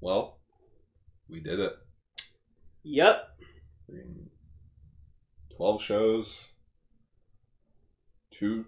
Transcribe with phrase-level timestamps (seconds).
[0.00, 0.38] Well,
[1.28, 1.72] we did it.
[2.82, 3.28] Yep.
[5.56, 6.48] Twelve shows,
[8.30, 8.64] two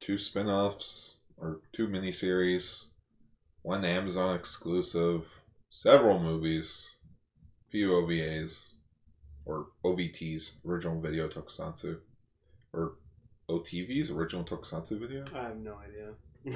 [0.00, 2.86] two spin-offs or two miniseries,
[3.62, 5.26] one Amazon exclusive,
[5.70, 6.94] several movies,
[7.70, 8.74] few OVAs
[9.46, 11.98] or OVTs, original video tokusatsu,
[12.72, 12.96] or
[13.48, 15.24] OTVs, original tokusatsu video.
[15.34, 16.12] I have no idea.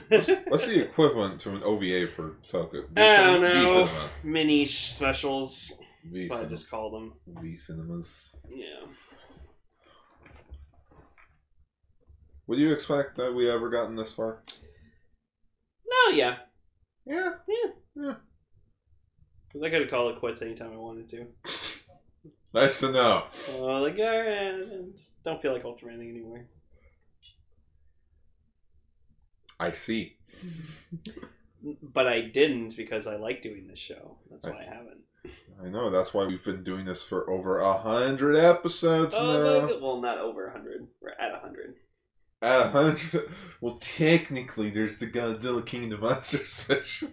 [0.09, 2.89] What's, what's the equivalent to an OVA for toku?
[2.91, 3.66] V I don't know.
[3.86, 4.11] cinema.
[4.22, 5.81] Mini specials.
[6.04, 7.12] V That's what I just called them.
[7.43, 8.35] V cinemas.
[8.50, 8.86] Yeah.
[12.46, 14.43] Would you expect that we ever gotten this far?
[15.86, 16.36] No, yeah.
[17.07, 17.32] Yeah.
[17.46, 18.14] Yeah.
[19.46, 21.26] Because I could have called it quits anytime I wanted to.
[22.54, 23.25] Nice to know.
[23.53, 24.57] Oh, like, alright, I
[24.96, 26.46] just don't feel like Ultramaning anymore.
[29.61, 30.17] I see.
[31.82, 34.17] But I didn't because I like doing this show.
[34.31, 35.00] That's why I haven't.
[35.61, 35.91] I know.
[35.91, 39.67] That's why we've been doing this for over a hundred episodes Oh, now.
[39.67, 40.86] look, well, not over a 100.
[41.03, 41.75] We're at a 100.
[42.42, 43.29] At a hundred.
[43.61, 47.09] Well, technically, there's the Godzilla King of Monsters special.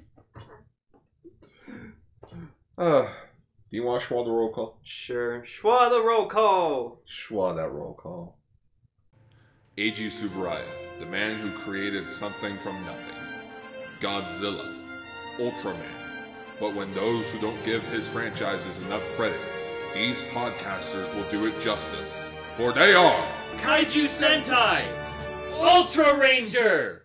[2.78, 3.08] Uh,
[3.72, 4.80] do you want Schwa the roll call?
[4.84, 5.44] Sure.
[5.44, 7.02] Schwa the roll call!
[7.10, 8.38] Schwa that roll call.
[9.78, 10.64] Eiji Tsuburaya,
[11.00, 13.16] the man who created something from nothing.
[14.00, 14.74] Godzilla.
[15.38, 15.76] Ultraman.
[16.62, 19.38] But when those who don't give his franchises enough credit,
[19.94, 22.16] these podcasters will do it justice.
[22.56, 23.20] For they are
[23.58, 24.82] Kaiju Sentai!
[25.60, 27.04] Ultra Ranger!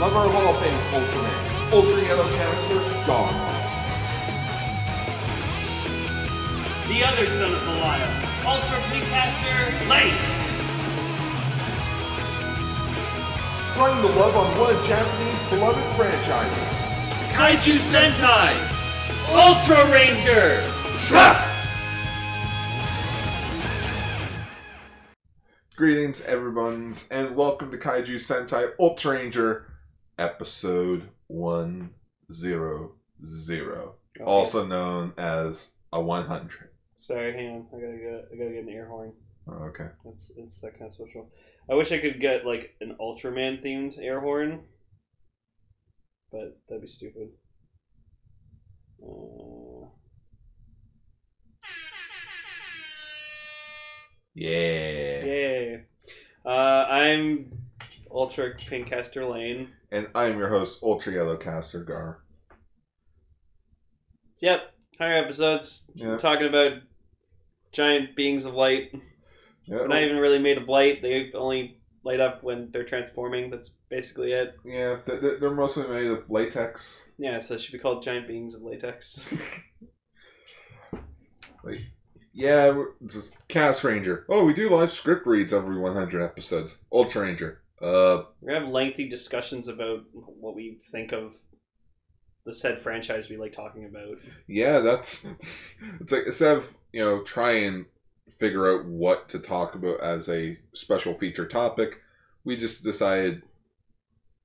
[0.00, 1.72] Lover of all things Ultraman.
[1.72, 3.34] Ultra Yellow Canister, gone.
[6.88, 10.18] The other son of Belial, Ultra Pinkcaster Lane!
[13.70, 16.74] Spreading the love on one of Japanese beloved franchises.
[17.32, 18.52] Kaiju Sentai!
[19.30, 20.60] Ultra Ranger!
[25.76, 29.66] Greetings, everyone's, and welcome to Kaiju Sentai Ultra Ranger,
[30.18, 31.90] episode 100,
[34.24, 36.71] also known as a 100.
[37.02, 37.66] Sorry, hang on.
[37.74, 39.12] I gotta get I gotta get an air horn.
[39.48, 39.88] Oh, okay.
[40.04, 41.32] That's it's that kind of special.
[41.68, 44.60] I wish I could get like an Ultraman themed air horn,
[46.30, 47.30] but that'd be stupid.
[49.04, 49.88] Uh,
[54.34, 55.24] Yeah.
[55.24, 55.84] yay!
[56.46, 57.52] Uh, I'm
[58.12, 59.70] Ultra Pinkcaster Lane.
[59.90, 62.22] And I'm your host, Ultra Yellow Caster Gar.
[64.40, 65.90] Yep, higher episodes.
[65.94, 66.16] Yeah.
[66.16, 66.78] Talking about
[67.72, 68.90] giant beings of light.
[69.64, 71.02] Yeah, They're not even really made of light.
[71.02, 73.48] They only light up when they're transforming.
[73.50, 74.56] That's basically it.
[74.64, 77.10] yeah th- th- they're mostly made of latex.
[77.18, 79.22] Yeah, so it should be called giant beings of latex.
[82.34, 84.24] Yeah, we're- just Cast Ranger.
[84.28, 86.82] Oh, we do live script reads every 100 episodes.
[86.90, 87.62] Ultra Ranger.
[87.80, 91.32] Uh, We're gonna have lengthy discussions about what we think of
[92.44, 94.18] the said franchise we like talking about.
[94.46, 95.26] yeah, that's.
[96.00, 97.86] It's like instead of you know try and
[98.38, 102.00] figure out what to talk about as a special feature topic,
[102.44, 103.42] we just decided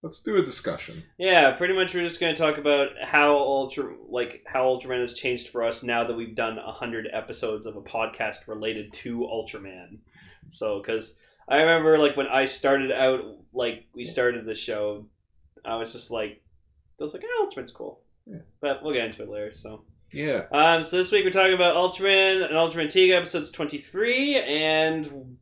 [0.03, 1.03] let's do a discussion.
[1.17, 5.49] Yeah, pretty much we're just gonna talk about how Ultra like how Ultraman has changed
[5.49, 9.99] for us now that we've done a hundred episodes of a podcast related to Ultraman.
[10.49, 11.17] So, because
[11.49, 13.21] I remember like when I started out,
[13.53, 15.07] like we started the show,
[15.65, 16.41] I was just like,
[16.99, 18.01] I was like, oh, Ultraman's cool.
[18.25, 18.39] Yeah.
[18.59, 19.51] But we'll get into it later.
[19.53, 19.83] So.
[20.11, 25.37] Yeah, Um, so this week we're talking about Ultraman and Ultraman Tiga episodes 23 and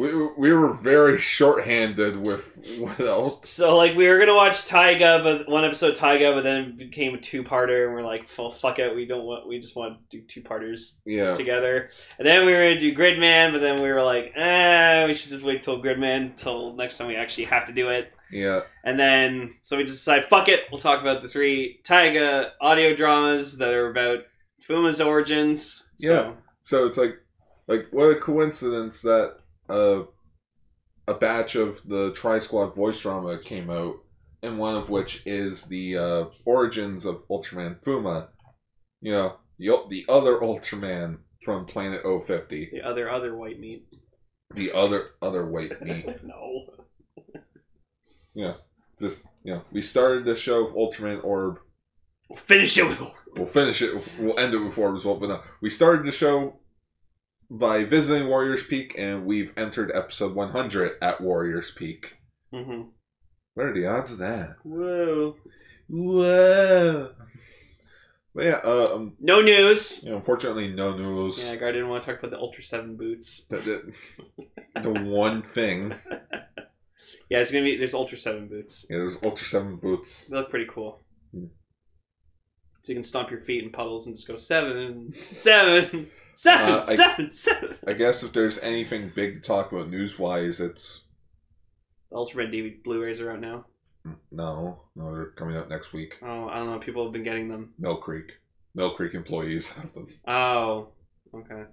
[0.00, 3.48] we, we were very short-handed with what else.
[3.48, 6.76] so like we were gonna watch Taiga but one episode of Taiga but then it
[6.78, 8.94] became a two-parter and we're like well fuck it.
[8.94, 11.90] We don't want we just want to do two-parters Yeah, together.
[12.18, 15.30] And then we were gonna do Gridman but then we were like eh we should
[15.30, 18.12] just wait till Gridman till next time we actually have to do it.
[18.32, 20.60] Yeah, and then so we just decided fuck it.
[20.70, 24.20] We'll talk about the three Taiga audio dramas that are about
[24.68, 25.90] Fuma's origins.
[25.98, 26.32] So, Yeah.
[26.62, 27.16] So it's like,
[27.66, 29.38] like what a coincidence that
[29.70, 30.04] uh,
[31.06, 33.96] a batch of the Tri Squad voice drama came out,
[34.42, 38.28] and one of which is the uh, origins of Ultraman Fuma.
[39.00, 43.86] You know, the the other Ultraman from Planet 050, the other other white meat
[44.54, 46.06] the other other white meat.
[46.24, 46.66] no
[48.34, 48.54] Yeah.
[48.98, 51.58] Just you know, we started the show with Ultraman Orb.
[52.28, 53.00] We'll finish it with
[53.34, 53.94] We'll finish it.
[54.18, 55.16] We'll end it with Orb as well.
[55.16, 56.58] But no, we started the show
[57.50, 62.16] by visiting Warriors Peak, and we've entered episode 100 at Warriors Peak.
[62.52, 62.82] mm-hmm.
[63.54, 64.56] What are the odds of that?
[64.62, 65.36] Whoa.
[65.88, 67.16] What?
[68.32, 70.04] But yeah, uh, um, No news.
[70.04, 71.42] you know, unfortunately, no news.
[71.42, 73.46] Yeah, I didn't want to talk about the Ultra Seven boots.
[73.46, 73.56] The,
[74.76, 75.94] the, the one thing,
[77.28, 78.86] Yeah, it's gonna be there's Ultra Seven boots.
[78.88, 80.28] yeah, there's Ultra Seven boots.
[80.28, 81.00] They look pretty cool.
[81.34, 81.46] Hmm.
[82.82, 86.84] So you can stomp your feet in puddles and just go seven, seven, seven, Uh,
[86.88, 87.76] I- seven, seven.
[87.86, 91.06] I guess if there's anything big to talk about news wise, it's
[92.10, 93.66] The Ultraman DVD Blu-rays are out now.
[94.32, 96.18] no, no, they're coming out next week.
[96.22, 96.78] Oh, I don't know.
[96.78, 97.74] People have been getting them.
[97.78, 98.32] Mill Creek,
[98.74, 100.06] Mill Creek employees have them.
[100.26, 100.88] Oh,
[101.34, 101.64] okay.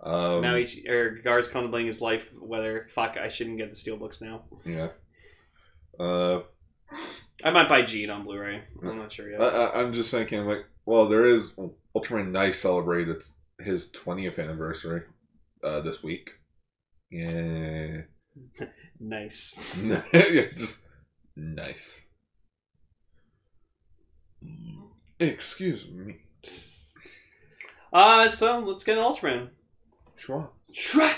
[0.00, 4.20] Um, now each or Gar's contemplating his life whether fuck I shouldn't get the steelbooks
[4.20, 4.42] now.
[4.64, 4.88] yeah.
[5.98, 6.42] Uh,
[7.42, 8.62] I might buy Gene on Blu-ray.
[8.82, 9.40] I'm not sure yet.
[9.40, 11.56] I, I, I'm just thinking, like, well, there is
[11.96, 13.22] Ultraman Nice celebrated
[13.64, 15.02] his 20th anniversary
[15.62, 16.30] uh, this week.
[17.10, 18.02] Yeah.
[19.00, 19.60] nice.
[19.82, 20.86] yeah, just
[21.36, 22.08] nice.
[25.18, 26.16] Excuse me.
[27.92, 29.50] Uh, so let's get an Ultraman.
[30.16, 30.50] Sure.
[30.76, 31.14] Shrek.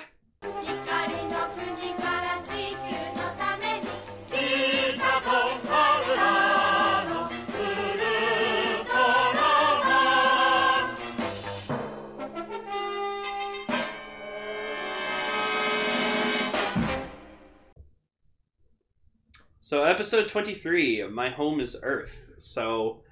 [19.67, 22.23] So episode 23, My Home is Earth.
[22.39, 23.03] So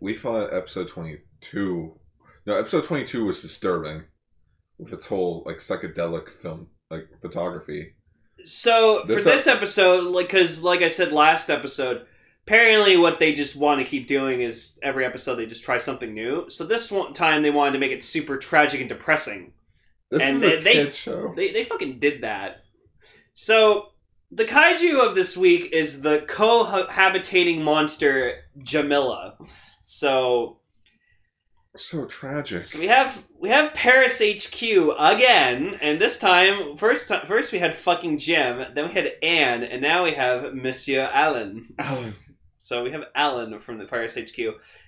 [0.00, 1.98] We thought episode 22.
[2.44, 4.02] No, episode 22 was disturbing
[4.76, 7.94] with its whole, like, psychedelic film, like, photography.
[8.44, 12.04] So This for this ep- episode, like, because like I said last episode,
[12.46, 16.12] apparently what they just want to keep doing is every episode they just try something
[16.12, 16.50] new.
[16.50, 19.54] So this one time they wanted to make it super tragic and depressing.
[20.10, 21.32] This And is they- a they- kid show.
[21.34, 22.58] They they fucking did that.
[23.32, 23.93] So
[24.34, 29.36] the kaiju of this week is the cohabitating monster Jamila.
[29.84, 30.58] So
[31.76, 32.60] so tragic.
[32.60, 34.62] so we have we have Paris HQ
[34.98, 39.62] again, and this time first time first we had fucking Jim, then we had Anne,
[39.62, 41.74] and now we have Monsieur Allen.
[41.78, 42.14] Alan.
[42.58, 44.38] So we have Alan from the Paris HQ,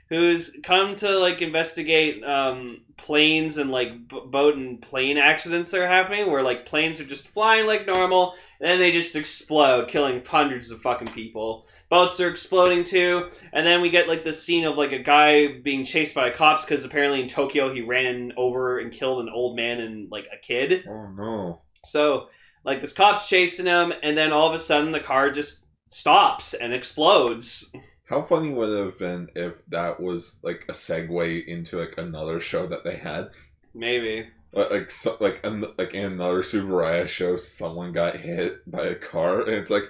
[0.09, 5.83] who's come to like investigate um, planes and like b- boat and plane accidents that
[5.83, 9.89] are happening, where like planes are just flying like normal, and then they just explode,
[9.89, 11.67] killing hundreds of fucking people.
[11.89, 15.59] Boats are exploding too, and then we get like the scene of like a guy
[15.59, 19.57] being chased by cops because apparently in Tokyo he ran over and killed an old
[19.57, 20.85] man and like a kid.
[20.89, 21.61] Oh, no.
[21.85, 22.29] So,
[22.65, 26.53] like, this cop's chasing him, and then all of a sudden the car just stops
[26.53, 27.73] and explodes.
[28.07, 32.41] How funny would it have been if that was, like, a segue into, like, another
[32.41, 33.31] show that they had?
[33.75, 34.29] Maybe.
[34.53, 38.95] Like, like, so, like, an, like in another Tsuburaya show, someone got hit by a
[38.95, 39.85] car, and it's like,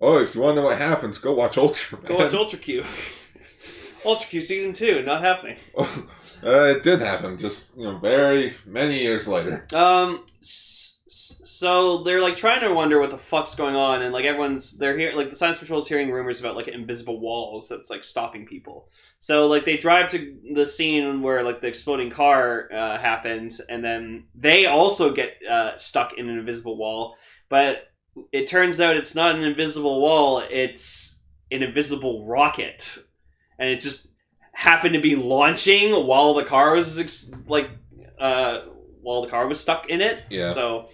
[0.00, 2.06] oh, if you want to know what happens, go watch Ultraman.
[2.06, 2.84] Go watch Ultra Q.
[4.04, 5.56] Ultra Q season two, not happening.
[5.78, 5.86] uh,
[6.44, 9.66] it did happen, just, you know, very many years later.
[9.72, 10.75] Um, s- s-
[11.58, 14.98] so they're like trying to wonder what the fuck's going on, and like everyone's they're
[14.98, 18.44] here, like the science patrol is hearing rumors about like invisible walls that's like stopping
[18.44, 18.90] people.
[19.18, 23.84] So like they drive to the scene where like the exploding car uh, happened, and
[23.84, 27.16] then they also get uh, stuck in an invisible wall,
[27.48, 27.88] but
[28.32, 32.98] it turns out it's not an invisible wall; it's an invisible rocket,
[33.58, 34.08] and it just
[34.52, 37.70] happened to be launching while the car was ex- like
[38.18, 38.62] uh,
[39.02, 40.24] while the car was stuck in it.
[40.30, 40.52] Yeah.
[40.52, 40.88] So,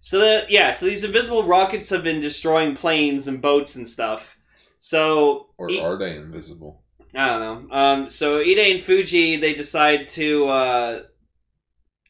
[0.00, 4.36] so the yeah, so these invisible rockets have been destroying planes and boats and stuff.
[4.78, 6.82] So Or E- are they invisible?
[7.14, 7.74] I don't know.
[7.76, 11.02] Um, so Ide and Fuji they decide to uh,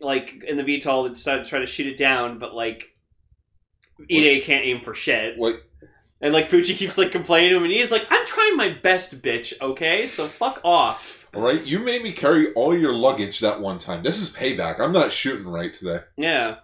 [0.01, 2.85] like in the VTOL they decide to try to shoot it down, but like
[4.11, 5.39] Ide can't aim for shit.
[5.39, 5.57] Wait,
[6.21, 9.23] And like Fuji keeps like complaining to him, and he's like, "I'm trying my best,
[9.23, 9.53] bitch.
[9.61, 14.03] Okay, so fuck off." Alright, you made me carry all your luggage that one time.
[14.03, 14.81] This is payback.
[14.81, 16.01] I'm not shooting right today.
[16.17, 16.57] Yeah.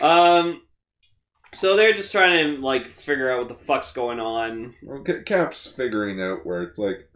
[0.00, 0.62] Um.
[1.54, 4.74] So they're just trying to like figure out what the fuck's going on.
[4.82, 7.08] Well, Cap's figuring out where it's like,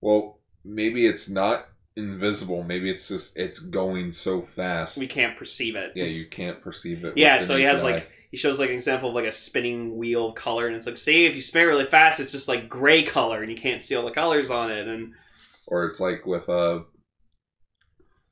[0.00, 1.66] well, maybe it's not
[1.96, 2.62] invisible.
[2.62, 4.98] Maybe it's just it's going so fast.
[4.98, 5.92] We can't perceive it.
[5.94, 7.16] Yeah, you can't perceive it.
[7.16, 7.92] Yeah, so he has eye.
[7.92, 10.86] like he shows like an example of like a spinning wheel of color, and it's
[10.86, 13.56] like, see, if you spin it really fast, it's just like gray color, and you
[13.56, 14.88] can't see all the colors on it.
[14.88, 15.12] And
[15.66, 16.84] or it's like with a,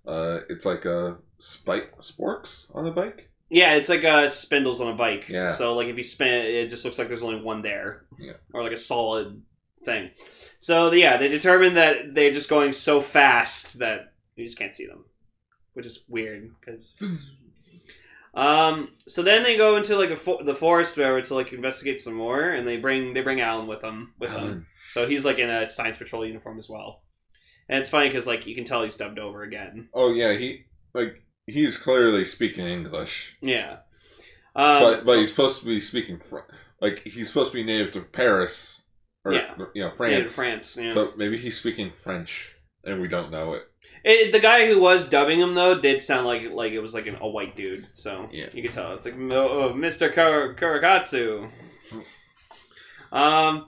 [0.06, 3.30] uh, it's like a spike sporks on a bike.
[3.50, 5.28] yeah, it's like uh, spindles on a bike.
[5.28, 5.48] Yeah.
[5.48, 8.06] So like if you spin it, it just looks like there's only one there.
[8.18, 8.34] Yeah.
[8.52, 9.42] Or like a solid
[9.84, 10.10] thing.
[10.58, 14.86] So yeah, they determined that they're just going so fast that you just can't see
[14.86, 15.04] them,
[15.74, 17.02] which is weird because.
[18.34, 18.88] Um.
[19.06, 22.14] So then they go into like a fo- the forest where to like investigate some
[22.14, 24.66] more, and they bring they bring Alan with them with them.
[24.92, 27.02] So he's like in a science patrol uniform as well.
[27.68, 29.88] And it's funny because like you can tell he's dubbed over again.
[29.94, 30.64] Oh yeah, he
[30.94, 33.78] like he's clearly speaking English, Yeah,
[34.54, 36.38] um, but but he's supposed to be speaking Fr-
[36.80, 38.82] like he's supposed to be native to Paris
[39.24, 39.54] or Yeah.
[39.56, 40.34] you know yeah, France.
[40.34, 40.76] France.
[40.80, 40.92] Yeah.
[40.92, 42.54] So maybe he's speaking French
[42.84, 43.62] and we don't know it.
[44.04, 47.06] It, the guy who was dubbing him though did sound like like it was like
[47.06, 48.46] an, a white dude, so Yeah.
[48.52, 50.12] you could tell it's like oh, Mr.
[50.12, 51.48] Kar- Kurakatsu.
[53.12, 53.66] Um,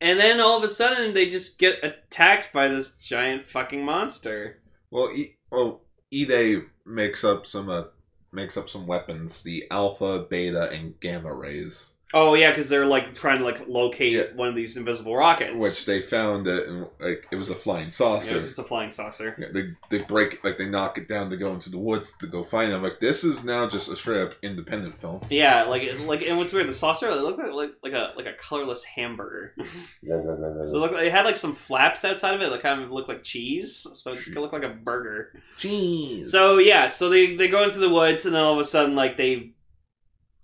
[0.00, 4.60] and then all of a sudden they just get attacked by this giant fucking monster.
[4.90, 7.84] Well, e- well, Ide makes up some uh,
[8.32, 13.14] makes up some weapons: the alpha, beta, and gamma rays, Oh yeah, because they're like
[13.14, 14.22] trying to like locate Yeah.
[14.34, 15.62] one of these invisible rockets.
[15.62, 18.14] which they found it and like it was a flying saucer.
[18.14, 18.32] yeah, saucer.
[18.32, 19.36] it was just a flying saucer.
[19.38, 22.26] Yeah, they they break like they knock it down to go into the woods to
[22.26, 22.82] go find them.
[22.82, 25.20] Like this is now just a straight up independent film.
[25.28, 28.26] Yeah, like like and what's weird, the saucer it looked like like, like a like
[28.26, 29.54] a colorless hamburger.
[30.02, 33.08] So it, looked, it had like some flaps outside of it that kind of looked
[33.08, 35.40] like cheese, so it just looked like a burger.
[35.58, 36.26] Jeez.
[36.28, 38.94] So yeah, so they they go into the woods and then all of a sudden
[38.94, 39.52] like they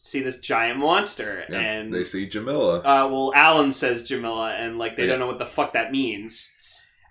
[0.04, 2.80] see this giant monster yeah, and they see Jamila.
[2.80, 5.11] uh well Alan says Jamila and like they Yeah.
[5.12, 6.52] don't know what the fuck that means.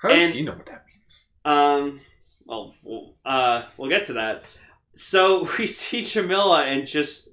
[0.02, 1.28] How does he know what that means?
[1.44, 2.02] Um
[2.46, 4.44] well, we'll uh we'll get to that.
[4.92, 7.30] So we see Jamila and just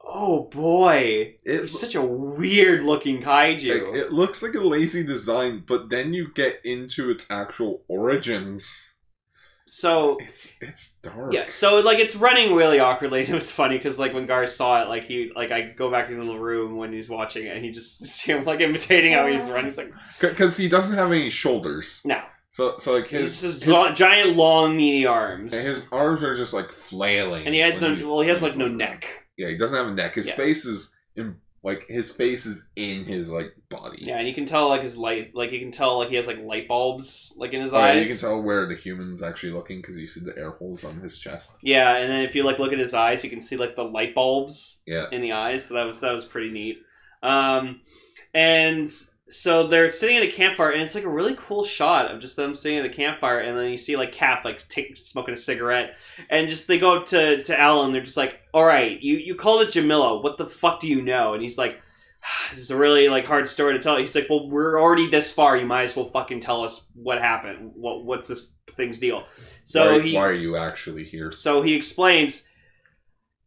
[0.00, 3.86] oh boy, It's such a weird looking kaiju.
[3.86, 8.91] like, it looks like a lazy design, but then you get into its actual origins.
[9.74, 11.32] So It's it's dark.
[11.32, 13.20] Yeah, so like it's running really awkwardly.
[13.20, 15.90] And it was funny because like when Gar saw it, like he like I go
[15.90, 19.12] back into the room when he's watching it, and he just see him like imitating
[19.14, 19.64] how he's running.
[19.66, 22.02] He's like, because he doesn't have any shoulders.
[22.04, 26.22] no, So so like he's his just his, gi- giant, long, meaty arms, his arms
[26.22, 29.06] are just like flailing, and he has no well, he has like no neck.
[29.38, 30.16] Yeah, he doesn't have a neck.
[30.16, 30.36] His Yeah.
[30.36, 33.98] face is in like his face is in his like body.
[34.00, 36.26] Yeah, and you can tell like his light, like you can tell like he has
[36.26, 38.08] like light bulbs like in his Oh, yeah, eyes.
[38.08, 41.00] you can tell where the human's actually looking because you see the air holes on
[41.00, 41.58] his chest.
[41.62, 43.84] Yeah, and then if you like look at his eyes, you can see like the
[43.84, 45.06] light bulbs Yeah.
[45.12, 45.64] in the eyes.
[45.66, 46.78] So that was that was pretty neat.
[47.22, 47.80] Um,
[48.34, 48.90] and
[49.32, 52.36] so they're sitting at a campfire, and it's like a really cool shot of just
[52.36, 55.36] them sitting at the campfire, and then you see like Cap like take, smoking a
[55.36, 55.96] cigarette,
[56.28, 57.92] and just they go up to to Alan.
[57.92, 60.20] They're just like, "All right, you you called it Jamila.
[60.20, 61.80] What the fuck do you know?" And he's like.
[62.24, 63.96] "Ah, This is a really like hard story to tell.
[63.96, 65.56] He's like, well, we're already this far.
[65.56, 67.72] You might as well fucking tell us what happened.
[67.74, 69.24] What what's this thing's deal?
[69.64, 71.32] So why, he why are you actually here?
[71.32, 72.46] so he explains,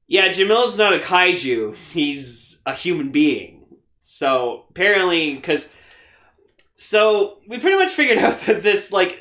[0.07, 1.75] yeah, Jamila's not a kaiju.
[1.93, 3.64] He's a human being.
[4.07, 5.73] So apparently, because
[6.75, 9.17] so we pretty much figured out that this like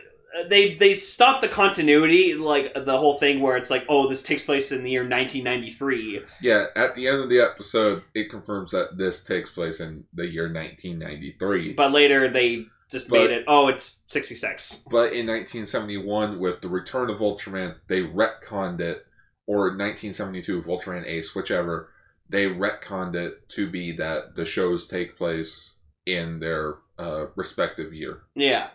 [0.48, 4.44] they they stopped the continuity like the whole thing where it's like oh this takes
[4.44, 8.98] place in the year 1993 Yeah, at the end of the episode, it confirms that
[8.98, 11.72] this takes place in the year 1993.
[11.74, 16.68] but later they just But- made it oh it's 66 But in 1971, with the
[16.68, 19.06] return of Ultraman, they retconned it,
[19.46, 21.90] or 1972 with Ultraman Ace, whichever,
[22.28, 25.74] they retconned it to be that the shows take place
[26.06, 28.22] in their uh, respective year.
[28.34, 28.68] yeah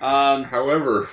[0.00, 1.08] um However,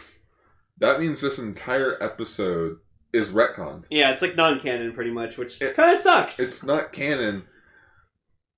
[0.80, 2.78] that means this entire episode
[3.14, 3.86] is retconned.
[3.90, 7.44] yeah it's like non-canon pretty much which It- kind of sucks It's not canon,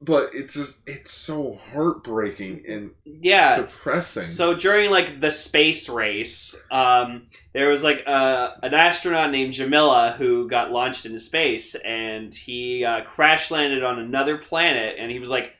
[0.01, 4.23] but it's just it's so heartbreaking and yeah depressing.
[4.23, 10.15] so during like the space race um there was like uh, an astronaut named jamila
[10.17, 15.19] who got launched into space and he uh, crash landed on another planet and he
[15.19, 15.53] was like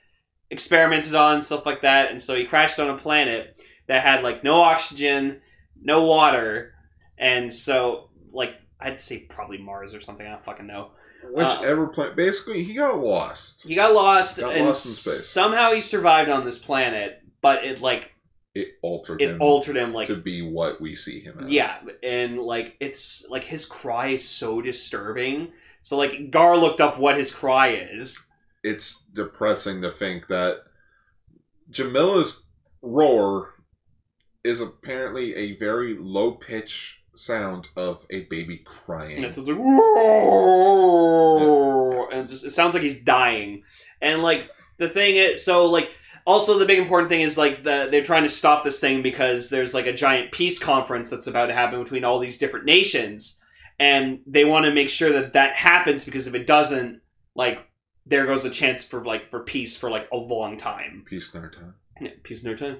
[0.50, 4.44] experimented on stuff like that and so he crashed on a planet that had like
[4.44, 5.42] no oxygen
[5.82, 6.74] no water
[7.18, 10.92] and so like i'd say probably mars or something i don't fucking know
[11.32, 12.16] whichever uh, planet.
[12.16, 13.64] Basically, he got lost.
[13.64, 15.28] he got lost Got and lost in space.
[15.28, 18.12] somehow he survived on this planet but it like
[18.54, 21.52] It altered it him altered him like to be what we see him as.
[21.52, 21.74] Yeah,
[22.04, 25.52] and like it's like his cry is so disturbing.
[25.82, 28.28] So like Gar looked up what his cry is.
[28.64, 30.58] it's depressing to think that
[31.72, 32.46] Jamila's
[32.82, 33.54] roar
[34.44, 39.24] is apparently a very low pitch sound of a baby crying.
[39.24, 40.80] And so it's like Whoa!
[42.08, 43.64] and it's just it sounds like he's dying.
[44.02, 45.92] And like the thing is so like
[46.26, 49.50] also the big important thing is like the, they're trying to stop this thing because
[49.50, 53.42] there's like a giant peace conference that's about to happen between all these different nations
[53.80, 57.02] and they want to make sure that that happens because if it doesn't
[57.36, 57.60] like
[58.06, 61.42] there goes a chance for like for peace for like a long time Peace in
[61.42, 61.76] our time.
[62.00, 62.78] Yeah, peace in their time.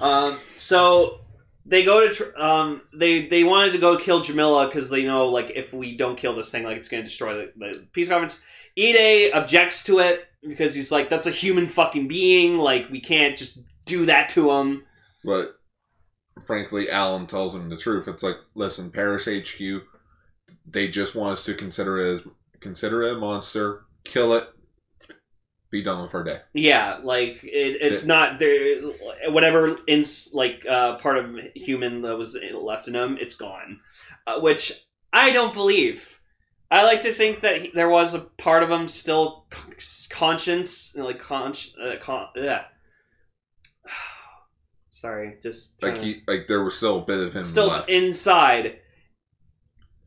[0.00, 1.20] Um, so
[1.66, 5.50] they go to um, they they wanted to go kill Jamila because they know like
[5.54, 8.42] if we don't kill this thing, like it's to destroy the, the peace conference.
[8.78, 12.58] Ide objects to it because he's like, that's a human fucking being.
[12.58, 14.84] Like we can't just do that to him.
[15.24, 15.56] But
[16.44, 18.06] frankly, Alan tells him the truth.
[18.06, 19.82] It's like, listen, Paris HQ,
[20.66, 22.22] they just want us to consider it as
[22.60, 24.48] consider it a monster, kill it,
[25.70, 26.40] be done with our day.
[26.54, 28.08] Yeah, like it, it's Yeah.
[28.08, 28.82] not there.
[29.28, 33.80] Whatever in like uh, part of human that was left in him, it's gone.
[34.26, 34.72] Uh, which
[35.12, 36.20] I don't believe.
[36.70, 39.46] I like to think that he, there was a part of him still
[40.10, 42.64] conscience, like conch, uh, con, yeah.
[44.90, 47.68] Sorry, just Like trying to- he, like there was still a bit of him still
[47.68, 47.88] left.
[47.88, 48.78] inside,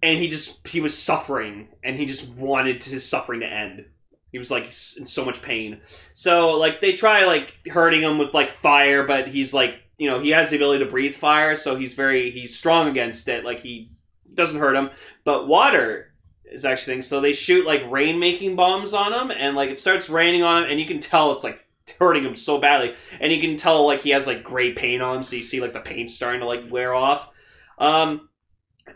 [0.01, 3.85] and he just he was suffering, and he just wanted his suffering to end.
[4.31, 4.71] He was like in
[5.05, 5.81] so much pain.
[6.13, 10.19] So like they try like hurting him with like fire, but he's like you know
[10.19, 13.43] he has the ability to breathe fire, so he's very he's strong against it.
[13.43, 13.91] Like he
[14.33, 14.89] doesn't hurt him,
[15.23, 16.13] but water
[16.45, 17.01] is actually thing.
[17.01, 20.63] So they shoot like rain making bombs on him, and like it starts raining on
[20.63, 21.65] him, and you can tell it's like
[21.99, 25.17] hurting him so badly, and you can tell like he has like gray paint on
[25.17, 27.29] him, so you see like the paint starting to like wear off.
[27.77, 28.29] Um,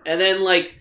[0.06, 0.80] and then like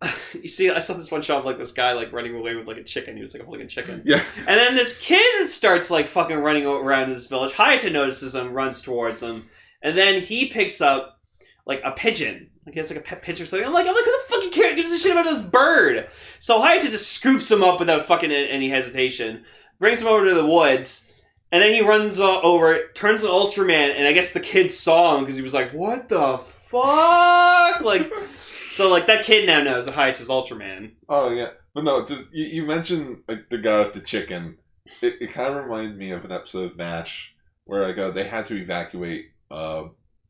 [0.42, 2.66] you see, I saw this one shot of like this guy like running away with
[2.66, 3.16] like a chicken.
[3.16, 4.02] He was like holding a chicken.
[4.04, 4.22] Yeah.
[4.36, 7.52] And then this kid starts like fucking running around this village.
[7.52, 9.48] Hayata notices him, runs towards him,
[9.82, 11.20] and then he picks up
[11.66, 12.50] like a pigeon.
[12.64, 13.66] Like he has like a pet pigeon or something.
[13.66, 16.08] I'm like, I'm like, who the fucking care gives a shit about this bird?
[16.38, 19.44] So Hayata just scoops him up without fucking any hesitation,
[19.78, 21.08] brings him over to the woods,
[21.50, 25.16] and then he runs uh, over, turns to Ultraman, and I guess the kid saw
[25.16, 28.12] him because he was like, "What the fuck?" Like,
[28.78, 30.92] so like that kid now knows that Hayata's Ultraman.
[31.08, 34.56] Oh yeah, but no, just you, you mentioned like the guy with the chicken.
[35.02, 38.24] It, it kind of reminded me of an episode of Mash where like uh, they
[38.24, 39.84] had to evacuate uh,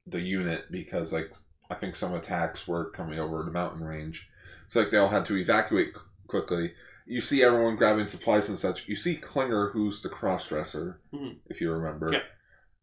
[0.06, 1.30] the unit because like
[1.70, 4.28] I think some attacks were coming over the mountain range,
[4.66, 6.72] so like they all had to evacuate qu- quickly.
[7.06, 8.86] You see everyone grabbing supplies and such.
[8.88, 11.36] You see Klinger, who's the crossdresser, Mhm.
[11.46, 12.12] if you remember.
[12.12, 12.22] Yeah.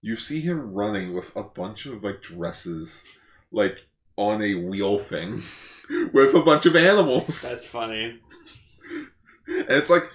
[0.01, 3.03] You see him running with a bunch of like dresses,
[3.51, 3.85] like
[4.17, 5.41] on a wheel thing,
[6.13, 7.41] with a bunch of animals.
[7.41, 8.19] That's funny.
[9.47, 10.09] And it's like,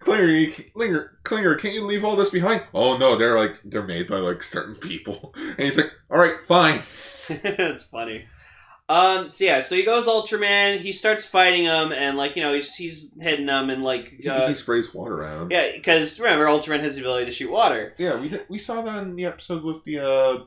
[0.00, 2.64] Klinger, Klinger, Klinger, can't you leave all this behind?
[2.74, 5.32] Oh no, they're like they're made by like certain people.
[5.36, 6.80] And he's like, all right, fine.
[7.42, 8.24] That's funny.
[8.88, 9.28] Um.
[9.28, 9.60] So yeah.
[9.60, 10.80] So he goes Ultraman.
[10.80, 14.28] He starts fighting him, and like you know, he's he's hitting him, and like He,
[14.28, 15.48] uh, he sprays water at him.
[15.52, 17.94] yeah, because remember, Ultraman has the ability to shoot water.
[17.98, 20.44] Yeah, we did, we saw that in the episode with the uh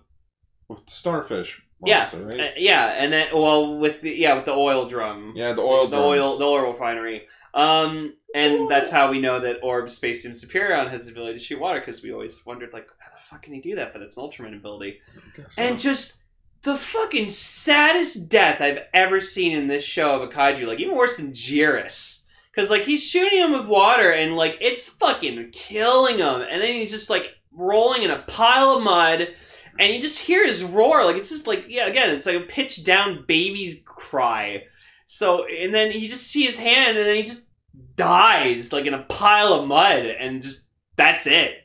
[0.67, 1.61] with the starfish.
[1.85, 2.39] Yeah, right?
[2.39, 5.33] Uh, yeah, and then well with the yeah with the oil drum.
[5.35, 7.27] yeah, the oil, the oil, the oil refinery.
[7.53, 11.59] Um, and that's how we know that Orb Spacium Zeperion has the ability to shoot
[11.59, 13.93] water because we always wondered like, how the fuck can he do that?
[13.93, 15.01] But it's an Ultraman ability.
[15.37, 15.61] I so.
[15.61, 16.23] And just
[16.63, 20.95] the fucking saddest death I've ever seen in this show of a kaiju, like even
[20.95, 22.25] worse than Jiris.
[22.55, 26.73] Cause like he's shooting him with water and like it's fucking killing him, and then
[26.73, 29.35] he's just like rolling in a pile of mud,
[29.79, 32.41] and you just hear his roar, like it's just like yeah, again, it's like a
[32.41, 34.63] pitched down baby's cry.
[35.05, 37.47] So and then you just see his hand, and then he just
[37.95, 41.62] dies like in a pile of mud, and just that's it.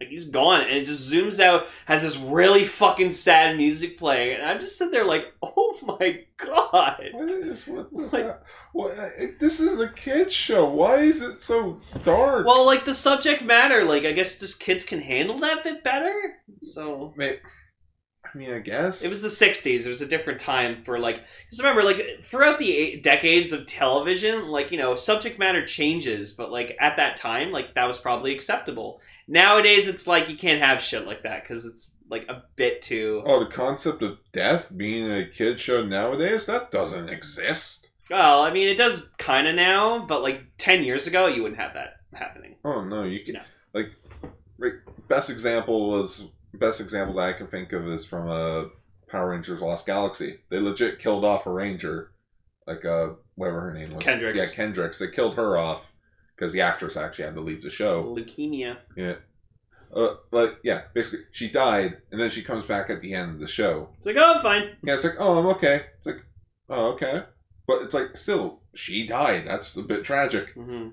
[0.00, 4.36] Like he's gone, and it just zooms out, has this really fucking sad music playing,
[4.36, 7.02] and I'm just sitting there like, oh my god.
[7.12, 10.66] What is, what Like- uh, it- this is a kids show.
[10.68, 12.46] Why is it so dark?
[12.46, 16.12] Well, like the subject matter, like I guess just kids can handle that bit better.
[16.60, 17.38] So May-
[18.34, 19.86] I mean, I guess it was the '60s.
[19.86, 21.22] It was a different time for like.
[21.46, 26.32] Because remember, like throughout the eight decades of television, like you know, subject matter changes,
[26.32, 29.00] but like at that time, like that was probably acceptable.
[29.28, 33.22] Nowadays, it's like you can't have shit like that because it's like a bit too.
[33.26, 37.88] Oh, the concept of death being a kid show nowadays that doesn't exist.
[38.08, 41.60] Well, I mean, it does kind of now, but like ten years ago, you wouldn't
[41.60, 42.54] have that happening.
[42.64, 43.40] Oh no, you can No.
[43.74, 43.90] like
[45.08, 48.68] best example was best example that I can think of is from a
[49.08, 50.38] Power Rangers Lost Galaxy.
[50.50, 52.12] They legit killed off a ranger,
[52.66, 54.04] like uh whatever her name was.
[54.04, 54.36] Kendrix.
[54.36, 54.98] Yeah, Kendrix.
[54.98, 55.92] They killed her off
[56.36, 58.04] because the actress actually had to leave the show.
[58.16, 58.76] Leukemia.
[58.96, 59.14] Yeah.
[59.94, 63.40] Uh, but yeah, basically she died, and then she comes back at the end of
[63.40, 63.88] the show.
[63.96, 64.76] It's like, oh, I'm fine.
[64.82, 65.82] Yeah, it's like, oh, I'm okay.
[65.98, 66.24] It's like,
[66.68, 67.22] oh, okay.
[67.66, 69.46] But it's like, still, she died.
[69.46, 70.50] That's a bit tragic.
[70.54, 70.88] hmm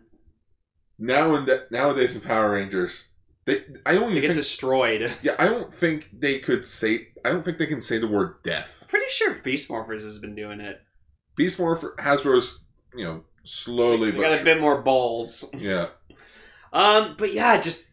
[1.00, 3.10] Now and nowadays in Power Rangers,
[3.46, 4.38] they I don't They even get think.
[4.38, 5.12] destroyed.
[5.24, 7.10] yeah, I don't think they could say.
[7.26, 8.86] I don't think they can say the word death.
[8.88, 10.82] Pretty sure Beast Morphers has been doing it.
[11.36, 12.64] Beast Morpher Hasbro's,
[12.96, 15.46] you know, slowly They but got a bit more balls.
[15.58, 15.88] yeah.
[16.74, 17.86] Um, but yeah, just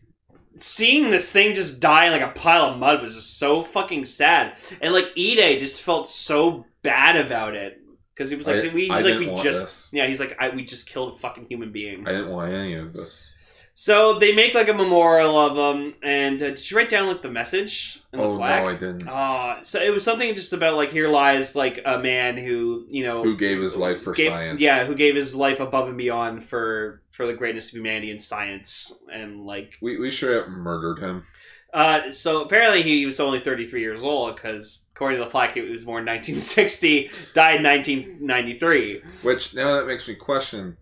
[0.57, 4.55] seeing this thing just die like a pile of mud was just so fucking sad.
[4.81, 7.79] And like Ide just felt so bad about it
[8.15, 9.91] because he was like, I- we, he's I like, we just, this.
[9.93, 12.09] yeah, he's like, I, we just killed a fucking human being.
[12.09, 13.35] I didn't want any of this.
[13.73, 17.23] So they make like a memorial of him, and uh, did you write down like
[17.23, 18.63] the message and the Oh flag?
[18.63, 19.09] no, I didn't.
[19.09, 23.05] Uh, so it was something just about like here lies like a man who you
[23.05, 24.61] know Who gave his life for gave- science?
[24.61, 28.21] Yeah, who gave his life above and beyond for for the greatness of humanity and
[28.21, 31.25] science and like We we should have murdered him.
[31.73, 35.61] uh so apparently he was only 33 years old because according to the plaque he
[35.61, 40.77] was born in 1960 died in 1993 Which now that makes me question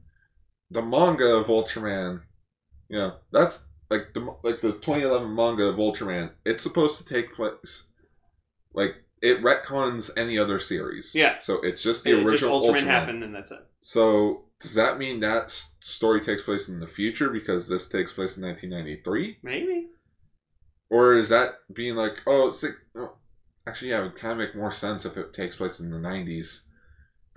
[0.71, 2.23] the manga of Ultraman.
[2.91, 6.31] Know, that's like the like the 2011 manga of Ultraman.
[6.45, 7.89] It's supposed to take place
[8.73, 11.15] like it retcons any other series.
[11.15, 11.39] Yeah.
[11.41, 12.85] So it's just the It just original Ultraman, Ultraman.
[12.87, 17.31] happened and that's it So does that mean that story takes place in the future
[17.31, 19.39] because this takes place in 1993?
[19.43, 19.89] maybe
[20.91, 23.13] Or is that being like, oh, it's like, oh,
[23.67, 25.99] actually, yeah, it would kind of make more sense if it takes place in the
[25.99, 26.63] 90s.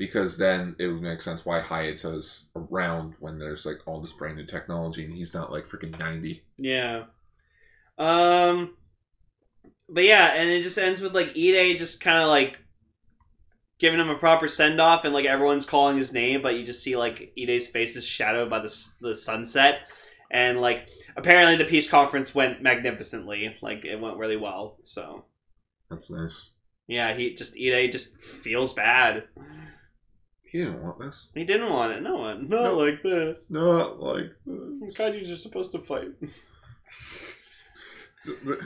[0.01, 4.35] Because then it would make sense why Hayata's around when there's like all this brand
[4.35, 6.41] new technology and he's not like freaking 90.
[6.57, 7.03] Yeah.
[7.99, 8.73] Um
[9.87, 12.57] but yeah, and it just ends with like Ide just kind of like
[13.77, 16.81] giving him a proper send off and like everyone's calling his name, but you just
[16.81, 19.81] see like Ide's face is shadowed by the the sunset
[20.31, 23.55] and like apparently the peace conference went magnificently.
[23.61, 24.77] Like it went really well.
[24.81, 25.25] So,
[25.91, 26.49] That's nice.
[26.87, 29.25] yeah, he just Ide just feels bad.
[30.51, 31.29] He didn't want this.
[31.33, 32.01] He didn't want it.
[32.03, 32.49] No one.
[32.49, 32.77] Not No.
[32.77, 33.49] like this.
[33.49, 34.97] Not like this.
[34.97, 36.09] Kaijus are supposed to fight.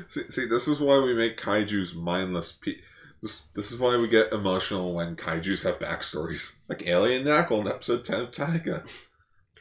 [0.10, 2.52] See, see, this is why we make kaiju's mindless.
[2.54, 2.82] Pe-
[3.22, 7.68] this, this is why we get emotional when kaiju's have backstories, like Alien Nackle in
[7.70, 8.84] episode ten of Taiga.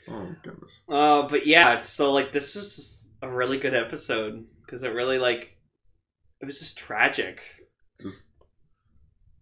[0.08, 0.82] Oh my goodness!
[0.88, 5.56] Uh, but yeah, so like this was a really good episode because it really like
[6.40, 7.38] it was just tragic.
[8.00, 8.30] Just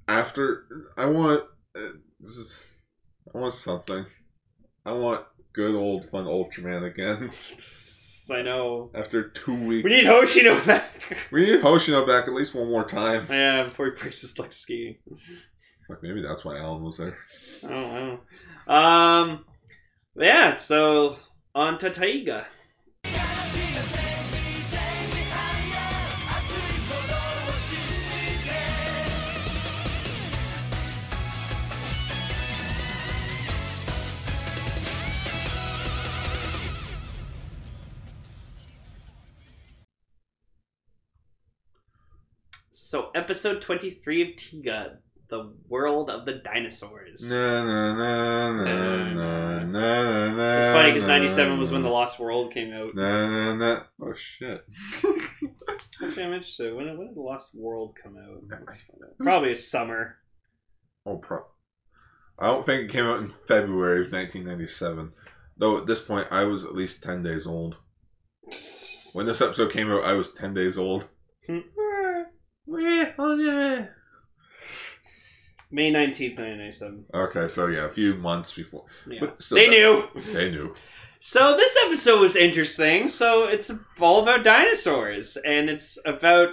[0.07, 0.67] after,
[0.99, 1.81] I want uh,
[2.21, 2.72] this is,
[3.35, 4.05] I want something.
[4.85, 7.31] I want good old fun Ultraman again.
[8.31, 8.91] I know.
[8.95, 10.91] After two weeks, We need Hoshino back.
[11.31, 13.27] we need Hoshino back at least one more time.
[13.29, 14.97] yeah, before he breaks his leg skiing.
[15.89, 17.19] Like maybe that's why Alan was there.
[17.65, 17.95] I don't
[18.67, 18.73] know.
[18.75, 19.45] Um,
[20.17, 20.55] yeah.
[20.57, 21.17] So
[21.55, 22.47] on to Taiga.
[42.93, 44.99] So episode twenty three of Tiga,
[45.31, 47.23] the world of the dinosaurs.
[47.31, 52.21] Na, na, na, na, na, na, na, It's funny because '97 was when the Lost
[52.21, 52.95] World came out.
[52.95, 53.81] Na, na, na.
[53.99, 54.67] Oh shit.
[56.05, 56.75] Actually, I'm interested.
[56.75, 58.43] When, when did the Lost World come out?
[58.51, 59.17] Yeah, Let's find out.
[59.19, 60.17] Probably a summer.
[61.07, 61.47] Oh, pro.
[62.39, 65.13] I don't think it came out in February of 1997.
[65.57, 67.79] Though at this point, I was at least 10 days old.
[69.15, 71.09] When this episode came out, I was 10 days old.
[71.47, 71.61] Hmm.
[73.37, 73.87] Yeah, oh yeah.
[75.71, 77.05] May 19th, 1997.
[77.15, 78.85] Okay, so yeah, a few months before.
[79.07, 79.31] Yeah.
[79.39, 80.09] Still, They knew.
[80.33, 80.75] They knew.
[81.19, 83.09] So this episode was interesting.
[83.09, 86.51] So it's all about dinosaurs, and it's about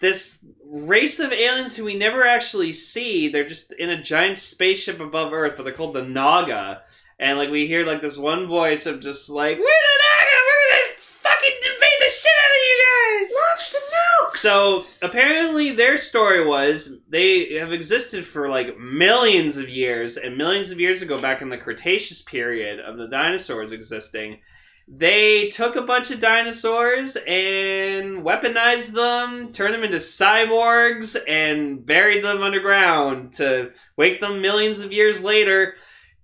[0.00, 3.28] this race of aliens who we never actually see.
[3.28, 6.82] They're just in a giant spaceship above Earth, but they're called the Naga.
[7.18, 10.36] And like we hear like this one voice of just like, "We're the Naga.
[10.46, 14.35] We're gonna fucking invade the shit out of you guys." Launch the nukes!
[14.46, 20.70] So apparently, their story was they have existed for like millions of years, and millions
[20.70, 24.38] of years ago, back in the Cretaceous period of the dinosaurs existing,
[24.86, 32.24] they took a bunch of dinosaurs and weaponized them, turned them into cyborgs, and buried
[32.24, 35.74] them underground to wake them millions of years later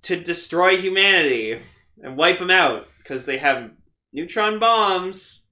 [0.02, 1.58] to destroy humanity
[2.00, 3.72] and wipe them out because they have
[4.12, 5.48] neutron bombs.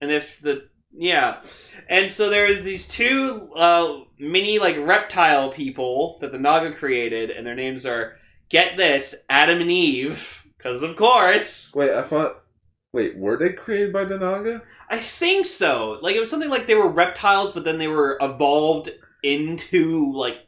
[0.00, 1.40] And if the yeah,
[1.88, 7.46] and so there's these two uh, mini like reptile people that the Naga created, and
[7.46, 8.16] their names are
[8.48, 12.38] get this Adam and Eve, because of course Wait, I thought.
[12.92, 14.62] Wait, were they created by the Naga?
[14.90, 15.98] I think so.
[16.02, 18.90] Like it was something like they were reptiles, but then they were evolved
[19.22, 20.46] into like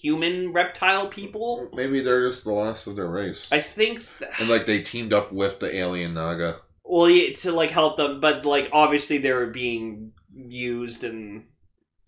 [0.00, 1.68] human reptile people.
[1.72, 3.48] Maybe they're just the last of their race.
[3.52, 4.04] I think.
[4.38, 6.60] and like they teamed up with the alien Naga.
[6.90, 11.44] Well, yeah, to like help them, but like obviously they were being used and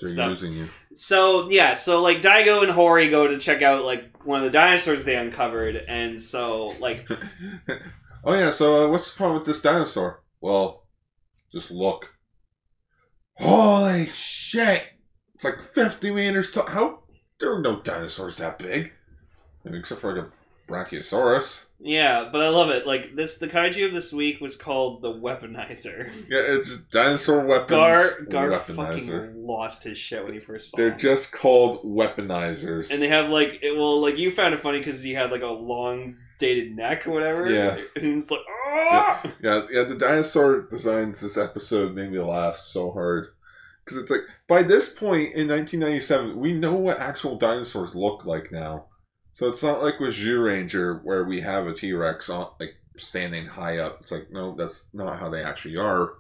[0.01, 0.31] They're Stuff.
[0.31, 0.69] using you.
[0.95, 4.51] So yeah, so like Daigo and Hori go to check out like one of the
[4.51, 7.09] dinosaurs they uncovered, and so like
[8.25, 10.23] oh yeah, so uh, what's the problem with this dinosaur?
[10.41, 10.87] Well,
[11.53, 12.07] just look.
[13.35, 14.85] Holy shit!
[15.35, 16.67] It's like fifty meters tall.
[16.67, 17.05] How
[17.39, 18.93] there are no dinosaurs that big,
[19.65, 20.31] I mean, except for like a
[20.73, 21.67] Brachiosaurus.
[21.79, 22.87] Yeah, but I love it.
[22.87, 26.11] Like this, the kaiju of this week was called the Weaponizer.
[26.29, 27.71] Yeah, it's dinosaur weapons.
[27.71, 28.77] Gar Gar weaponizer.
[28.77, 30.77] fucking lost his shit when he first saw.
[30.77, 32.93] They're just called weaponizers.
[32.93, 35.43] and they have like it, well, like you found it funny because he had like
[35.43, 37.51] a long dated neck or whatever.
[37.51, 37.77] Yeah.
[37.97, 39.23] and it's like ah.
[39.43, 43.29] Yeah, yeah, the dinosaur designs this episode made me laugh so hard.
[43.85, 48.53] Because it's like, by this point in 1997, we know what actual dinosaurs look like
[48.53, 48.87] now.
[49.33, 53.47] So it's not like with Zyuranger, where we have a T Rex on like standing
[53.47, 53.99] high up.
[54.01, 56.15] It's like, no, that's not how they actually are.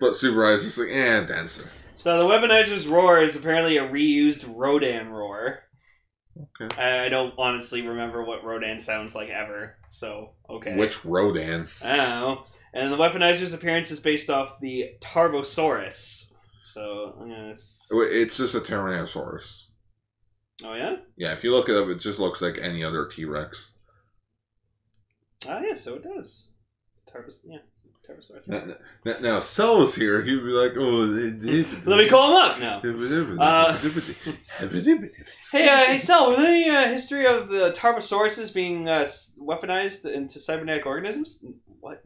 [0.00, 1.66] But Super Eyes is like, eh, dinosaur.
[1.96, 5.64] So the Weaponizer's roar is apparently a reused Rodan roar.
[6.62, 6.80] Okay.
[6.80, 9.74] I don't honestly remember what Rodan sounds like ever.
[9.88, 10.76] So okay.
[10.76, 11.66] Which Rodan?
[11.82, 12.44] I don't know.
[12.74, 16.32] And the Weaponizer's appearance is based off the Tarbosaurus.
[16.60, 17.50] So I'm gonna.
[17.50, 19.67] s- It's just a Tyrannosaurus.
[20.64, 20.96] Oh yeah.
[21.16, 23.72] Yeah, if you look it up, it just looks like any other T Rex.
[25.48, 25.74] Ah yeah.
[25.74, 26.52] So it does.
[26.92, 27.58] It's a Tarbos- yeah.
[27.70, 28.48] It's a Tarbosaurus.
[28.48, 30.86] Now, now, now, Cell was here, he'd be like, oh,
[31.86, 32.80] Let me call him up now.
[33.38, 33.78] Uh,
[35.52, 39.06] Hey, uh, hey, Sal, was there any uh, history of the Tarbosauruses being uh,
[39.40, 41.44] weaponized into cybernetic organisms?
[41.80, 42.02] What?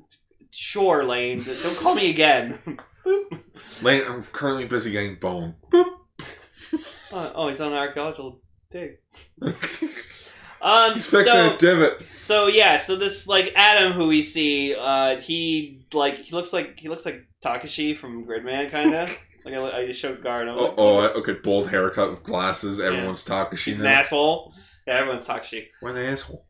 [0.51, 1.43] Sure, Lane.
[1.43, 2.59] Don't call me again.
[3.81, 5.55] Lane, I'm currently busy getting bone.
[5.73, 5.85] Uh,
[7.13, 8.99] oh, he's on an archaeological dig.
[10.65, 12.03] Um, He's fixing so, a divot.
[12.21, 16.79] so yeah, so this like Adam who we see, uh, he like he looks like
[16.79, 19.11] he looks like Takashi from Gridman, kind of.
[19.45, 20.47] like I, I just showed Guard.
[20.47, 22.79] I'm Oh, like, oh "What's- okay, bold haircut with glasses.
[22.79, 23.51] Everyone's Takashi.
[23.57, 24.55] she's She's an asshole.
[24.87, 25.65] Yeah, everyone's Takashi.
[25.81, 26.45] What an asshole.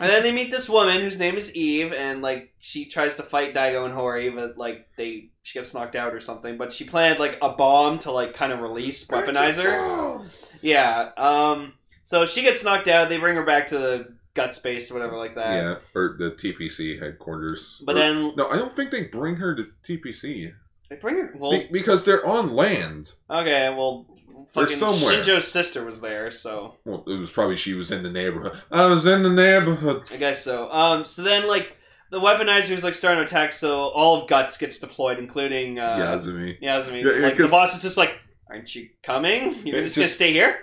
[0.00, 3.22] And then they meet this woman whose name is Eve, and like she tries to
[3.22, 6.58] fight Daigo and Hori, but like they she gets knocked out or something.
[6.58, 10.22] But she planted like a bomb to like kind of release Weaponizer.
[10.60, 11.10] Yeah.
[11.16, 11.72] Um.
[12.02, 13.08] So she gets knocked out.
[13.08, 15.54] They bring her back to the gut space or whatever like that.
[15.54, 17.82] Yeah, or the TPC headquarters.
[17.86, 20.52] But Or- then no, I don't think they bring her to TPC
[20.90, 21.32] they bring her.
[21.34, 23.12] Well, Be- because they're on land.
[23.30, 23.68] okay.
[23.70, 24.06] Well,
[24.54, 25.22] They're fucking somewhere.
[25.22, 28.58] Shinjo's sister was there, so Well, it was probably she was in the neighborhood.
[28.70, 30.02] I was in the neighborhood.
[30.10, 30.70] I guess so.
[30.70, 31.06] Um.
[31.06, 31.74] So then like.
[32.10, 35.96] The weaponizer is like starting to attack, so all of Guts gets deployed, including uh,
[35.98, 36.60] Yazumi.
[36.62, 37.04] Yazumi.
[37.04, 38.18] Yeah, yeah, like the boss is just like,
[38.50, 39.66] "Aren't you coming?
[39.66, 40.58] You're It's just, gonna stay here?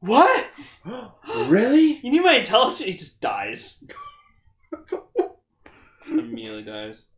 [0.00, 0.46] What?
[1.46, 1.98] really?
[2.02, 3.84] You need my intelligence?" He just dies.
[4.88, 5.02] just
[6.08, 7.08] immediately dies.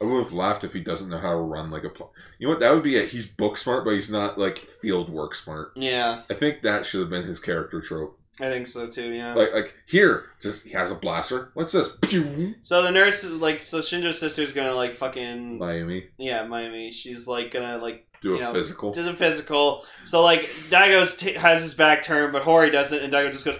[0.00, 1.88] I would have laughed if he doesn't know how to run like a.
[1.88, 2.60] Pl- you know what?
[2.60, 3.08] That would be it.
[3.08, 5.72] He's book smart, but he's not like field work smart.
[5.74, 8.20] Yeah, I think that should have been his character trope.
[8.40, 9.12] I think so too.
[9.12, 9.34] Yeah.
[9.34, 11.50] Like, like here, just he has a blaster.
[11.54, 11.96] What's this?
[12.62, 16.92] So the nurse is like, so Shinjo's sister's gonna like fucking Mayumi, yeah, Mayumi.
[16.92, 18.92] She's like gonna like do a know, physical.
[18.92, 19.84] does a physical.
[20.04, 23.58] So like Daigo's t- has his back turned, but Hori doesn't, and Daigo just goes,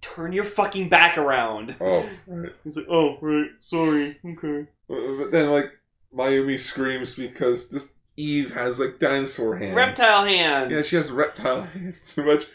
[0.00, 2.52] "Turn your fucking back around." Oh, right.
[2.64, 5.70] He's like, "Oh, right, sorry, okay." But then, like,
[6.14, 9.74] Mayumi screams because this Eve has like dinosaur hands.
[9.74, 10.70] Reptile hands.
[10.70, 12.16] Yeah, she has reptile hands.
[12.16, 12.46] Which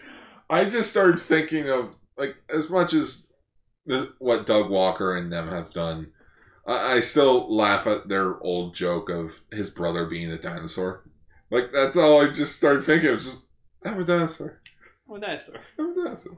[0.49, 3.27] I just started thinking of like as much as
[3.85, 6.11] the, what Doug Walker and them have done.
[6.67, 11.03] I, I still laugh at their old joke of his brother being a dinosaur.
[11.51, 13.09] Like that's all I just started thinking.
[13.09, 13.47] Of just
[13.85, 14.61] I'm a dinosaur.
[15.09, 15.55] I'm a dinosaur.
[15.79, 16.37] I'm a dinosaur.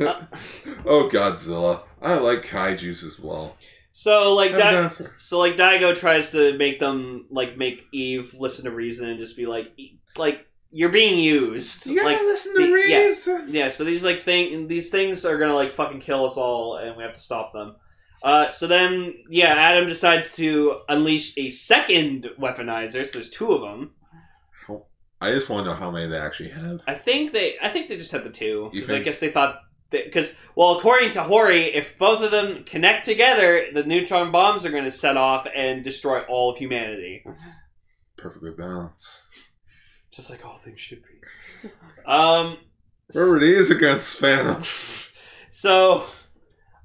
[0.00, 0.22] Uh,
[0.86, 1.82] oh Godzilla!
[2.02, 3.56] I like kaiju's as well.
[3.92, 5.06] So like I'm a Dai- dinosaur.
[5.06, 9.36] so like Daigo tries to make them like make Eve listen to reason and just
[9.36, 10.46] be like "E- like
[10.76, 11.86] you're being used.
[11.86, 12.96] You gotta like listen the- to yeah.
[12.98, 13.46] reason.
[13.48, 16.96] yeah, so these like thing these things are gonna like fucking kill us all and
[16.96, 17.76] we have to stop them.
[18.24, 23.06] Uh, so then, yeah, Adam decides to unleash a second weaponizer.
[23.06, 23.90] So there's two of them.
[25.20, 26.80] I just want to know how many they actually have.
[26.86, 29.30] I think they, I think they just had the two You because I guess they
[29.30, 29.60] thought
[29.90, 34.70] because well, according to Hori, if both of them connect together, the neutron bombs are
[34.70, 37.24] going to set off and destroy all of humanity,
[38.18, 39.23] Perfectly balanced.
[40.14, 41.68] Just like all things should be.
[42.06, 42.58] Um,
[43.12, 45.08] Whoever it is against Thanos.
[45.50, 46.04] so.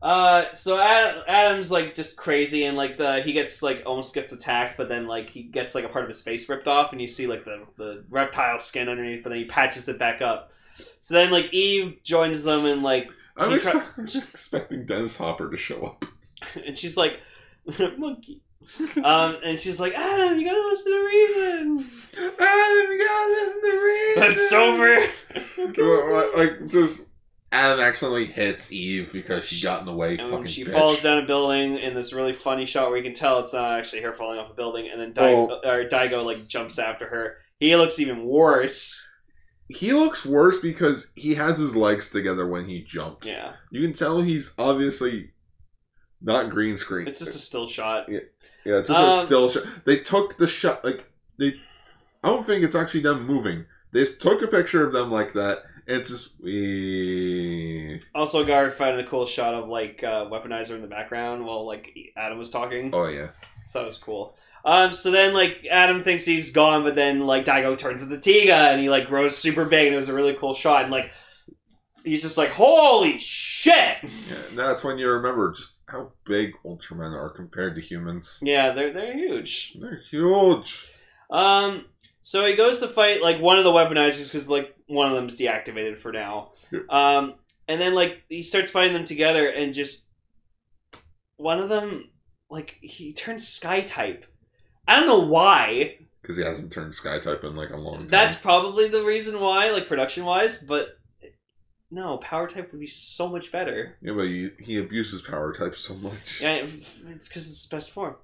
[0.01, 4.31] Uh, so Ad- Adam's like just crazy, and like the he gets like almost gets
[4.31, 7.01] attacked, but then like he gets like a part of his face ripped off, and
[7.01, 10.53] you see like the the reptile skin underneath, but then he patches it back up.
[11.01, 14.85] So then like Eve joins them, and like I'm, He ex- try- I'm just expecting
[14.85, 16.05] Dennis Hopper to show up.
[16.65, 17.19] and she's like,
[17.97, 18.41] monkey.
[19.03, 21.85] Um, and she's like, Adam, you gotta listen to the reason.
[22.39, 24.19] Adam, you gotta listen to the reason.
[25.67, 25.77] That's.
[25.77, 27.05] Well, Like, just
[27.51, 30.17] Adam accidentally hits Eve because she got in the way.
[30.17, 30.71] And fucking she bitch.
[30.73, 33.79] falls down a building in this really funny shot where you can tell it's not
[33.79, 35.69] actually her falling off a building, and then Daigo, Oh.
[35.69, 37.37] or Daigo like jumps after her.
[37.59, 39.05] He looks even worse.
[39.67, 43.25] he looks worse because he has his legs together when he jumped.
[43.25, 45.31] Yeah, You can tell he's obviously
[46.21, 47.07] not green screen.
[47.07, 48.09] it's just a still shot.
[48.65, 49.63] Yeah, it's just Um, a still shot.
[49.85, 51.59] They took the shot like they.
[52.23, 53.65] I don't think it's actually them moving.
[53.91, 58.01] They just took a picture of them like that, and it's just we.
[58.13, 61.93] Also, Guard found a cool shot of like uh, weaponizer in the background while like
[62.17, 62.91] Adam was talking.
[62.93, 63.29] Oh yeah,
[63.67, 64.35] So that was cool.
[64.65, 68.71] Um, so then like Adam thinks he's gone, but then like Daigo turns into Tiga
[68.71, 71.11] and he like grows super big and it was a really cool shot and like
[72.03, 73.97] he's just like holy shit.
[74.03, 74.35] yeah.
[74.55, 78.39] That's when you remember just how big Ultramen are compared to humans.
[78.41, 79.77] Yeah, they're they're huge.
[79.79, 80.91] They're huge.
[81.29, 81.85] Um,
[82.23, 85.27] so he goes to fight like one of the weaponizers because like one of them
[85.27, 86.51] is deactivated for now.
[86.89, 87.35] Um,
[87.67, 90.07] and then like he starts fighting them together and just
[91.37, 92.09] one of them
[92.49, 94.25] like he turns sky type.
[94.87, 95.97] I don't know why.
[96.21, 98.07] Because he hasn't turned Sky type in like a long time.
[98.07, 100.98] That's probably the reason why, like production wise, but
[101.91, 103.97] no, power type would be so much better.
[104.01, 106.41] yeah, but he, he abuses power type so much.
[106.41, 106.67] Yeah,
[107.07, 108.15] it's because it's his best form.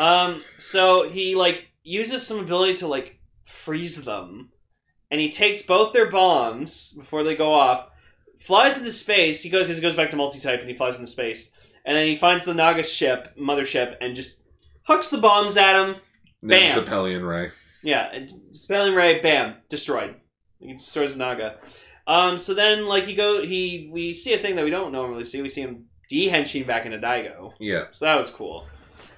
[0.00, 4.50] Um, so he like uses some ability to like freeze them,
[5.10, 7.88] and he takes both their bombs before they go off,
[8.38, 9.42] flies into space.
[9.42, 11.50] He goes because he goes back to multi-type and he flies into space,
[11.84, 14.38] and then he finds the Naga ship, mothership, and just
[14.82, 15.96] hucks the bombs at him.
[16.42, 16.78] Bam.
[16.78, 17.50] Zeperion Ray.
[17.82, 20.14] Yeah, spelling right, bam, destroyed.
[20.58, 21.58] He destroys Naga.
[22.06, 25.24] Um, so then like he go he we see a thing that we don't normally
[25.24, 25.40] see.
[25.42, 27.52] We see him de-henching back into Daigo.
[27.58, 27.84] Yeah.
[27.92, 28.66] So that was cool.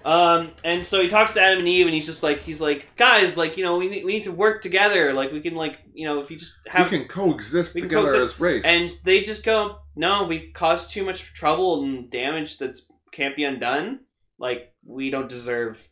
[0.05, 2.87] Um, and so he talks to Adam and Eve, and he's just like, he's like,
[2.96, 5.12] guys, like, you know, we need, we need to work together.
[5.12, 7.90] Like, we can, like, you know, if you just have, we can coexist we can
[7.90, 8.35] together coexist.
[8.37, 8.62] as race.
[8.64, 13.42] and they just go, no, we've caused too much trouble and damage that's can't be
[13.42, 13.99] undone.
[14.38, 15.88] Like, we don't deserve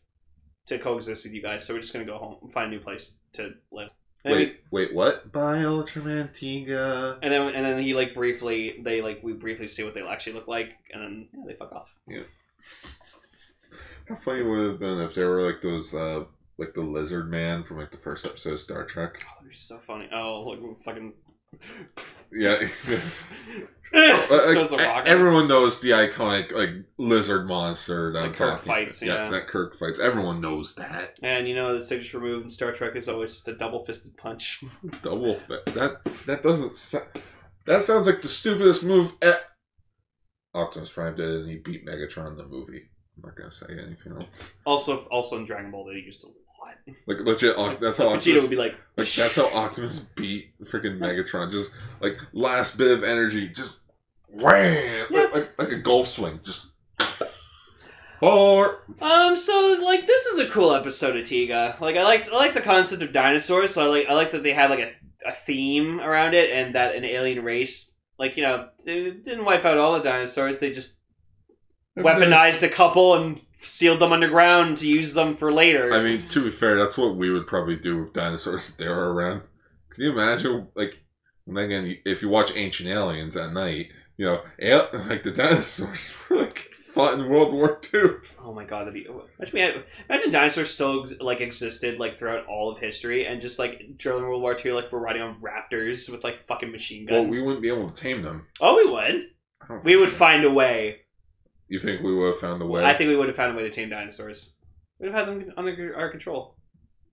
[0.67, 2.81] to coexist with you guys, so we're just gonna go home and find a new
[2.81, 3.89] place to live.
[4.25, 5.31] And then we- wait, wait, what?
[5.31, 7.19] Bye, Ultraman Tiga.
[7.21, 10.33] and then, and then he like briefly, they like we briefly see what they actually
[10.33, 11.87] look like, and then yeah, they fuck off.
[12.07, 12.23] Yeah.
[14.09, 16.25] How funny it would it have been if they were like those, uh,
[16.57, 19.17] like the lizard man from like the first episode of Star Trek?
[19.23, 20.09] Oh, that'd be so funny.
[20.13, 21.13] Oh, look, fucking.
[22.31, 22.67] Yeah.
[23.93, 29.29] Like, everyone knows the iconic like lizard monster that I'm Kirk fights, yeah.
[29.29, 29.99] that Kirk fights.
[29.99, 31.17] Everyone knows that.
[31.21, 34.17] And you know the signature move in Star Trek is always just a double fisted
[34.17, 34.63] punch.
[35.03, 35.65] Double fit.
[35.67, 36.75] That that doesn't.
[36.75, 37.03] sa-
[37.67, 39.13] That sounds like the stupidest move.
[39.23, 39.31] E-
[40.55, 42.89] Optimus Prime did, and he beat Megatron in the movie.
[43.17, 44.57] I'm not gonna say anything else.
[44.65, 46.27] Also, also in Dragon Ball they used a
[46.65, 46.95] lot.
[47.07, 50.99] Like legit, Oc- that's how Vegeta would be like, Like that's how Optimus beat freaking
[50.99, 51.51] Megatron.
[51.51, 53.77] Just like last bit of energy, just
[54.29, 55.21] wham, Yeah.
[55.21, 56.71] like, like like a golf swing, just.
[58.21, 61.79] Or Um, so like this is a cool episode of Tiga.
[61.81, 63.73] Like I like I like the concept of dinosaurs.
[63.73, 64.91] So I like I like that they had like a,
[65.27, 69.65] a theme around it, and that an alien race, like you know, they didn't wipe
[69.65, 70.59] out all the dinosaurs.
[70.59, 70.99] They just
[71.97, 75.91] weaponized a couple and sealed them underground to use them for later.
[75.93, 78.87] I mean, to be fair, that's what we would probably do with dinosaurs if they
[78.87, 79.41] were around.
[79.89, 80.99] Can you imagine, like,
[81.47, 86.17] and again, if you watch Ancient Aliens at night, you know, al- like the dinosaurs
[86.29, 88.01] were like fought in World War II.
[88.41, 92.45] Oh my god, that'd be imagine we had, imagine dinosaurs still like existed like throughout
[92.47, 96.09] all of history and just like during World War II like we're riding on raptors
[96.09, 97.31] with like fucking machine guns.
[97.35, 98.47] Well, we wouldn't be able to tame them.
[98.61, 99.83] oh, we would.
[99.83, 101.01] We would find a way.
[101.67, 102.83] You think we would have found a way?
[102.83, 104.55] I think we would have found a way to tame dinosaurs.
[104.99, 106.55] We'd have had them under our control.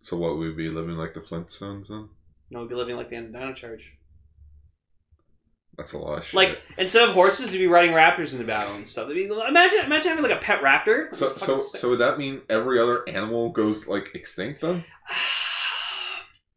[0.01, 0.38] so what?
[0.38, 2.09] We'd be living like the Flintstones then?
[2.51, 3.93] No, we'd be living like the end of Dino Charge.
[5.79, 6.35] That's a lot of shit.
[6.35, 9.11] Like instead of horses, you'd be riding raptors in the battle and stuff.
[9.11, 11.12] Imagine, imagine having like a pet raptor.
[11.15, 11.81] so, so, sick.
[11.81, 14.85] so would that mean every other animal goes like extinct then?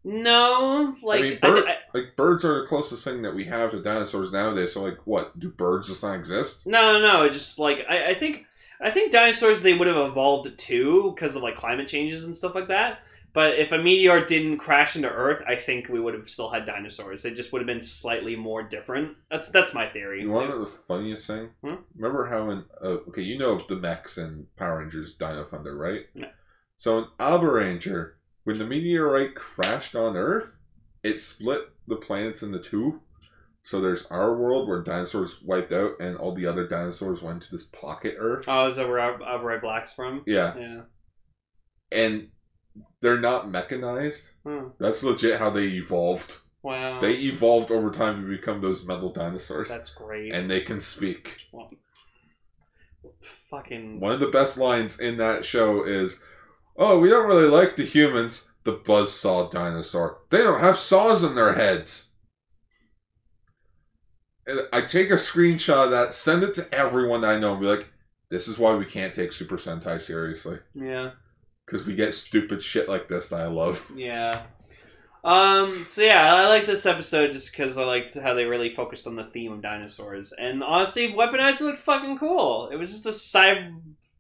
[0.06, 3.72] no, like I mean, bird, I- like birds are the closest thing that we have
[3.72, 4.74] to dinosaurs nowadays.
[4.74, 6.68] So, like, what do birds just not exist?
[6.68, 7.24] No, no, no.
[7.24, 8.46] It's just like I, I think
[8.80, 12.54] I think dinosaurs they would have evolved too because of like climate changes and stuff
[12.56, 13.00] like that.
[13.34, 16.66] But if a meteor didn't crash into Earth, I think we would have still had
[16.66, 17.22] dinosaurs.
[17.22, 19.18] They just would have been slightly more different.
[19.30, 20.22] That's that's my theory.
[20.22, 21.50] You want to know the funniest thing?
[21.62, 21.76] Hmm?
[21.98, 26.02] Remember how in uh, okay, you know the mechs and Power Rangers Dino Thunder, right?
[26.14, 26.30] No.
[26.78, 28.12] So in Abaranger,
[28.46, 30.56] when the meteorite crashed on Earth,
[31.04, 33.02] it split the planets into two.
[33.64, 37.52] So there's our world where dinosaurs wiped out, and all the other dinosaurs went to
[37.52, 38.46] this pocket Earth.
[38.48, 40.24] Oh, is that where Ab- AbareBlack's from?
[40.28, 40.82] Yeah, Yeah.
[41.92, 42.30] and
[43.02, 44.34] they're not mechanized.
[44.46, 44.68] Hmm.
[44.80, 46.38] That's legit how they evolved.
[46.62, 47.00] Wow.
[47.02, 50.32] They evolved over time to become those metal dinosaurs, That's great.
[50.34, 51.48] and they can speak.
[51.52, 51.72] Well,
[53.50, 54.00] fucking.
[54.00, 56.24] One of the best lines in that show is,
[56.78, 60.20] "Oh, we don't really like the humans, the buzzsaw dinosaur.
[60.30, 62.12] They don't have saws in their heads."
[64.48, 67.68] And I take a screenshot of that, send it to everyone I know, and be
[67.68, 67.88] like,
[68.30, 71.12] "This is why we can't take Super Sentai seriously Yeah.
[71.66, 74.44] because we get stupid shit like this that I love." Yeah.
[75.24, 75.86] Um.
[75.88, 79.16] So yeah, I like this episode just because I liked how they really focused on
[79.16, 82.70] the theme of dinosaurs, and honestly, Weaponizer looked fucking cool.
[82.72, 83.76] It was just a cyber,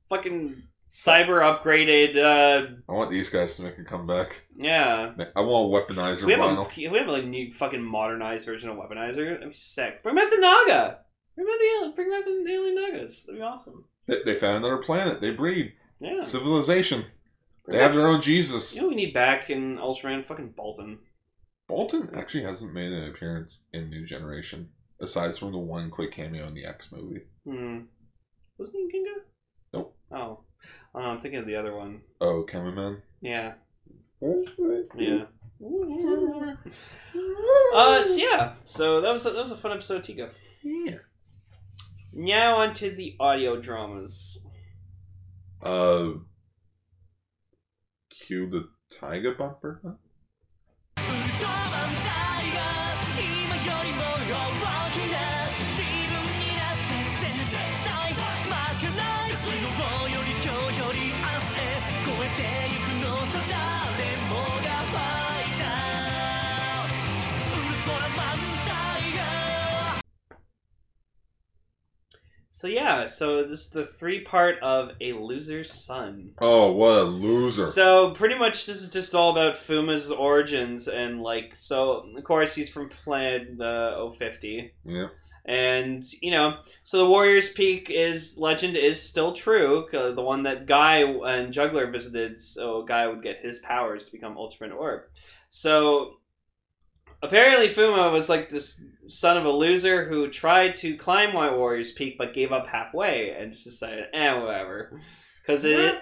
[0.10, 2.18] fucking cyber upgraded.
[2.18, 4.44] uh I want these guys to make a comeback.
[4.58, 5.14] Yeah.
[5.36, 8.78] I want a weaponizer We have, a, we have like new fucking modernized version of
[8.78, 9.34] Weaponizer.
[9.34, 10.04] That'd be sick.
[10.04, 11.00] Bring back the Naga.
[11.36, 11.94] Bring back the.
[11.96, 13.26] Bring back the alien Nagas.
[13.26, 13.86] That'd be awesome.
[14.08, 15.20] They, they found another planet.
[15.22, 16.24] They breed Yeah.
[16.24, 17.06] civilization.
[17.66, 18.76] Bring They have their own Jesus.
[18.76, 20.26] you know what we need back in Ultraman?
[20.26, 21.00] Fucking Baltan.
[21.70, 24.70] Baltan actually hasn't made an appearance in New Generation,
[25.02, 27.22] aside from the one quick cameo in the X movie.
[27.44, 27.80] Hmm.
[28.60, 29.22] Wasn't he in Ginga?
[29.74, 29.98] Nope.
[30.12, 30.45] Oh.
[30.98, 32.00] Oh, I'm thinking of the other one.
[32.22, 33.02] Oh, cameraman.
[33.20, 33.56] Yeah.
[34.98, 35.26] Yeah.
[37.76, 38.54] Uh, so yeah.
[38.64, 40.30] So that was a, that was a fun episode, Tiga.
[40.64, 41.00] Yeah.
[42.14, 44.48] Now onto the audio dramas.
[45.62, 46.12] Uh,
[48.10, 49.82] cue the tiger bumper.
[49.84, 49.96] Huh?
[72.66, 73.06] So yeah.
[73.06, 76.32] So this is the three part of a loser's son.
[76.40, 77.64] Oh, what a loser!
[77.64, 82.56] So pretty much this is just all about Fuma's origins and like so of course
[82.56, 85.10] he's from planet uh, 050 yeah.
[85.46, 90.42] and you know so the Warriors Peak is legend is still true 'cause the one
[90.44, 95.02] that Guy and Juggler visited so Guy would get his powers to become Ultraman Orb.
[95.50, 96.18] So
[97.26, 101.92] apparently Fuma was like this son of a loser who tried to climb White Warriors
[101.92, 105.00] Peak but gave up halfway and just decided eh whatever
[105.46, 105.96] because it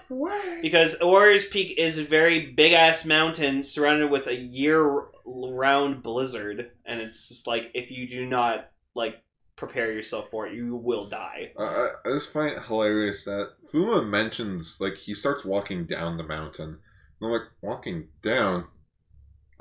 [0.61, 6.71] because Warriors Peak is a very big ass mountain surrounded with a year round blizzard,
[6.86, 9.21] and it's just like if you do not like
[9.55, 11.51] prepare yourself for it, you will die.
[11.57, 16.17] I, I I just find it hilarious that Fuma mentions like he starts walking down
[16.17, 16.80] the mountain.
[17.21, 18.65] And I'm like, walking down.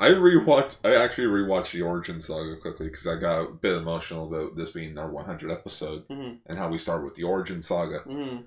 [0.02, 0.80] I rewatched.
[0.84, 4.70] I actually rewatched the Origin Saga quickly because I got a bit emotional about this
[4.70, 6.38] being our 100 episode Mhm.
[6.46, 8.00] and how we start with the Origin Saga.
[8.00, 8.44] Mm.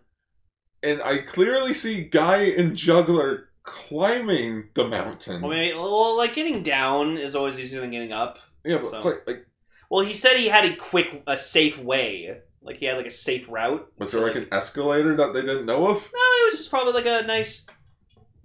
[0.84, 5.42] And I clearly see Guy and Juggler climbing the mountain.
[5.42, 8.38] Well, maybe, well, like getting down is always easier than getting up.
[8.64, 9.46] yeah, but so- it's like, like
[9.90, 12.42] Well, he said he had a quick, a safe way.
[12.62, 13.88] Like he had like a safe route.
[14.00, 15.98] was there like an escalator that they didn't know of?
[16.12, 17.68] No, it was just probably like a nice,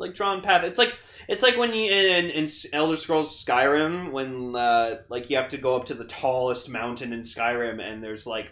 [0.01, 0.65] like drawn path.
[0.65, 0.95] It's like
[1.29, 5.59] it's like when you in, in Elder Scrolls Skyrim when uh, like you have to
[5.59, 8.47] go up to the tallest mountain in Skyrim and there's like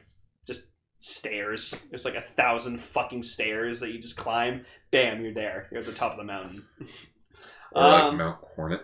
[0.47, 1.89] just stairs.
[1.91, 4.65] There's like a thousand fucking stairs that you just climb.
[4.91, 5.67] Bam, you're there.
[5.71, 6.65] You're at the top of the mountain.
[7.73, 8.81] Or like Um, Mount Hornet?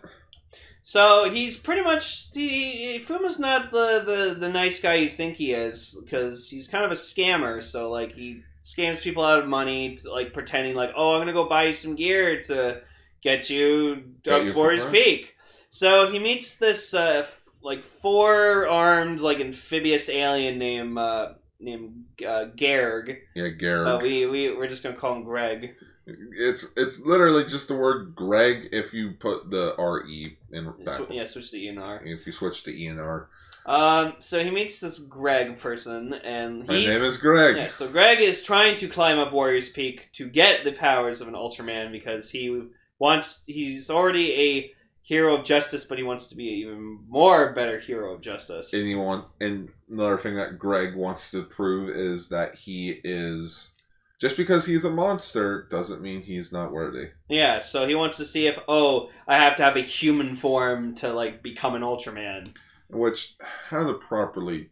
[0.82, 5.52] So he's pretty much the Fuma's not the, the the nice guy you think he
[5.52, 7.62] is because he's kind of a scammer.
[7.62, 11.32] So like he scams people out of money, to, like pretending like, oh, I'm gonna
[11.32, 12.82] go buy you some gear to
[13.22, 15.04] get you up Warriors quicker.
[15.04, 15.34] Peak.
[15.70, 22.04] So he meets this uh, f- like four armed like amphibious alien named uh, named
[22.20, 23.18] uh, Gerg.
[23.34, 23.84] Yeah, Gerg.
[23.84, 25.74] But we we we're just gonna call him Greg.
[26.06, 30.88] It's it's literally just the word Greg if you put the R E in back.
[30.88, 32.02] Sw- yeah, switch to E and R.
[32.04, 33.28] If you switch to E and R.
[33.66, 37.56] Um, so he meets this Greg person, and he's name is Greg.
[37.56, 37.68] yeah.
[37.68, 41.34] So Greg is trying to climb up Warriors Peak to get the powers of an
[41.34, 43.42] Ultraman because he wants.
[43.46, 47.78] He's already a hero of justice, but he wants to be an even more better
[47.78, 48.72] hero of justice.
[48.72, 53.72] And you want and another thing that Greg wants to prove is that he is
[54.18, 57.10] just because he's a monster doesn't mean he's not worthy.
[57.28, 57.60] yeah.
[57.60, 61.12] So he wants to see if oh, I have to have a human form to
[61.12, 62.54] like become an Ultraman.
[62.88, 63.36] Which
[63.68, 64.70] how to properly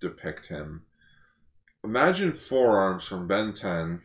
[0.00, 0.82] depict him.
[1.82, 4.02] Imagine Four Arms from Ben 10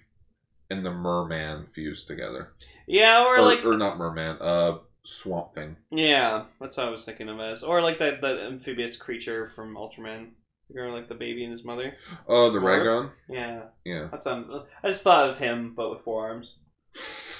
[0.69, 2.53] and the merman fused together.
[2.87, 5.77] Yeah, or, Or, like or not merman, uh swamp thing.
[5.91, 9.75] yeah, that's what I was thinking of as, or like that that amphibious creature from
[9.75, 10.31] Ultraman.
[10.75, 11.95] Or like the baby and his mother.
[12.27, 13.35] Oh, the Or- ray?
[13.35, 13.61] Yeah.
[13.83, 14.07] Yeah.
[14.11, 14.65] That's um.
[14.83, 16.59] I just thought of him, but with four arms.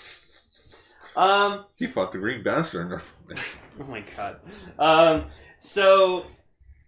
[1.16, 1.66] Um.
[1.76, 3.38] He fought the green bastard in.
[3.82, 4.40] Oh my god.
[4.78, 5.26] Um.
[5.60, 6.26] So.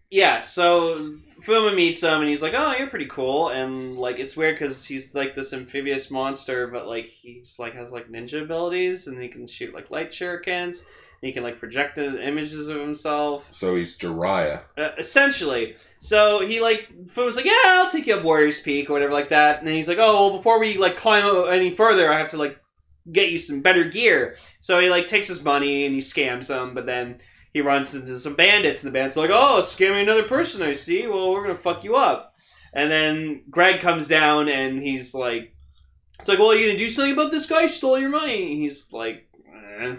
[0.09, 0.39] Yeah.
[0.39, 4.55] So Fuma meets him, and he's like, "Oh, you're pretty cool." And like, it's weird
[4.55, 9.21] because he's like this amphibious monster, but like he's like has like ninja abilities, and
[9.21, 10.83] he can shoot like light shurikens.
[11.21, 13.47] He can like project images of himself.
[13.51, 14.61] So he's Jiraiya.
[14.75, 15.75] Uh, essentially.
[15.99, 19.29] So he like was like, yeah, I'll take you up Warriors Peak or whatever like
[19.29, 19.59] that.
[19.59, 22.37] And then he's like, oh, well, before we like climb any further, I have to
[22.37, 22.59] like
[23.11, 24.35] get you some better gear.
[24.61, 27.19] So he like takes his money and he scams them, but then
[27.53, 30.61] he runs into some bandits, and the bandits are like, oh, scamming another person.
[30.61, 31.07] I see.
[31.07, 32.35] Well, we're gonna fuck you up.
[32.73, 35.53] And then Greg comes down and he's like,
[36.17, 37.63] it's like, well, are you gonna do something about this guy?
[37.63, 38.57] who Stole your money.
[38.57, 39.27] He's like.
[39.81, 39.95] Eh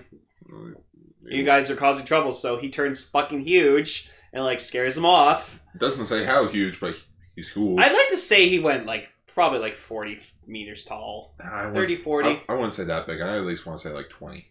[1.33, 2.33] you guys are causing trouble.
[2.33, 5.61] So he turns fucking huge and like scares them off.
[5.77, 6.97] Doesn't say how huge, but
[7.35, 7.79] he's cool.
[7.81, 11.35] I'd like to say he went like probably like 40 meters tall.
[11.43, 12.29] I 30, 40.
[12.29, 13.21] I, I wouldn't say that big.
[13.21, 14.47] I at least want to say like 20.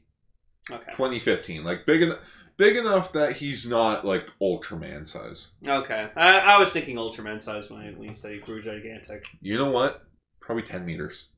[0.69, 0.91] Okay.
[0.91, 1.63] 20, 15.
[1.63, 2.19] Like big enough.
[2.57, 5.49] Big enough that he's not like Ultraman size.
[5.65, 6.09] Okay.
[6.15, 9.25] I, I was thinking Ultraman size when, you he grew gigantic.
[9.41, 10.03] You know what?
[10.39, 11.29] Probably 10 meters.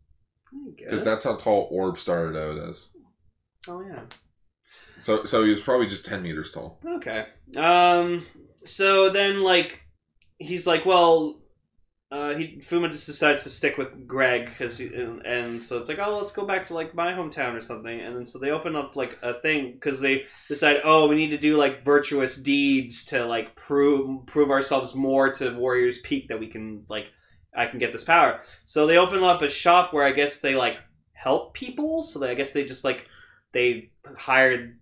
[0.75, 2.89] Because that's how tall Orb started out as.
[3.67, 4.01] Oh, yeah.
[4.99, 6.79] So so he was probably just 10 meters tall.
[6.85, 7.25] Okay.
[7.57, 8.25] Um.
[8.65, 9.81] So then, like,
[10.37, 11.41] he's like, well,
[12.13, 15.97] uh, he Fuma just decides to stick with Greg because, and, and so it's like,
[15.97, 17.99] oh, let's go back to like my hometown or something.
[17.99, 21.31] And then so they open up like a thing because they decide, oh, we need
[21.31, 26.39] to do like virtuous deeds to like prove prove ourselves more to Warriors Peak that
[26.39, 27.07] we can like
[27.55, 28.41] I can get this power.
[28.63, 30.77] So they open up a shop where I guess they like
[31.13, 32.03] help people.
[32.03, 33.07] So they, I guess they just like
[33.53, 34.77] they hired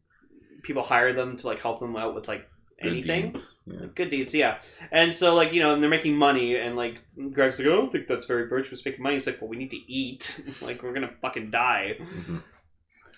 [0.64, 2.46] people hire them to like help them out with like
[2.82, 3.32] Good anything.
[3.32, 3.60] deeds.
[3.66, 3.86] Yeah.
[3.96, 4.58] Good deeds, yeah.
[4.92, 7.02] And so, like, you know, and they're making money, and like,
[7.32, 9.16] Greg's like, I don't think that's very virtuous making money.
[9.16, 10.42] He's like, well, we need to eat.
[10.62, 11.98] like, we're gonna fucking die.
[12.00, 12.44] Mhm.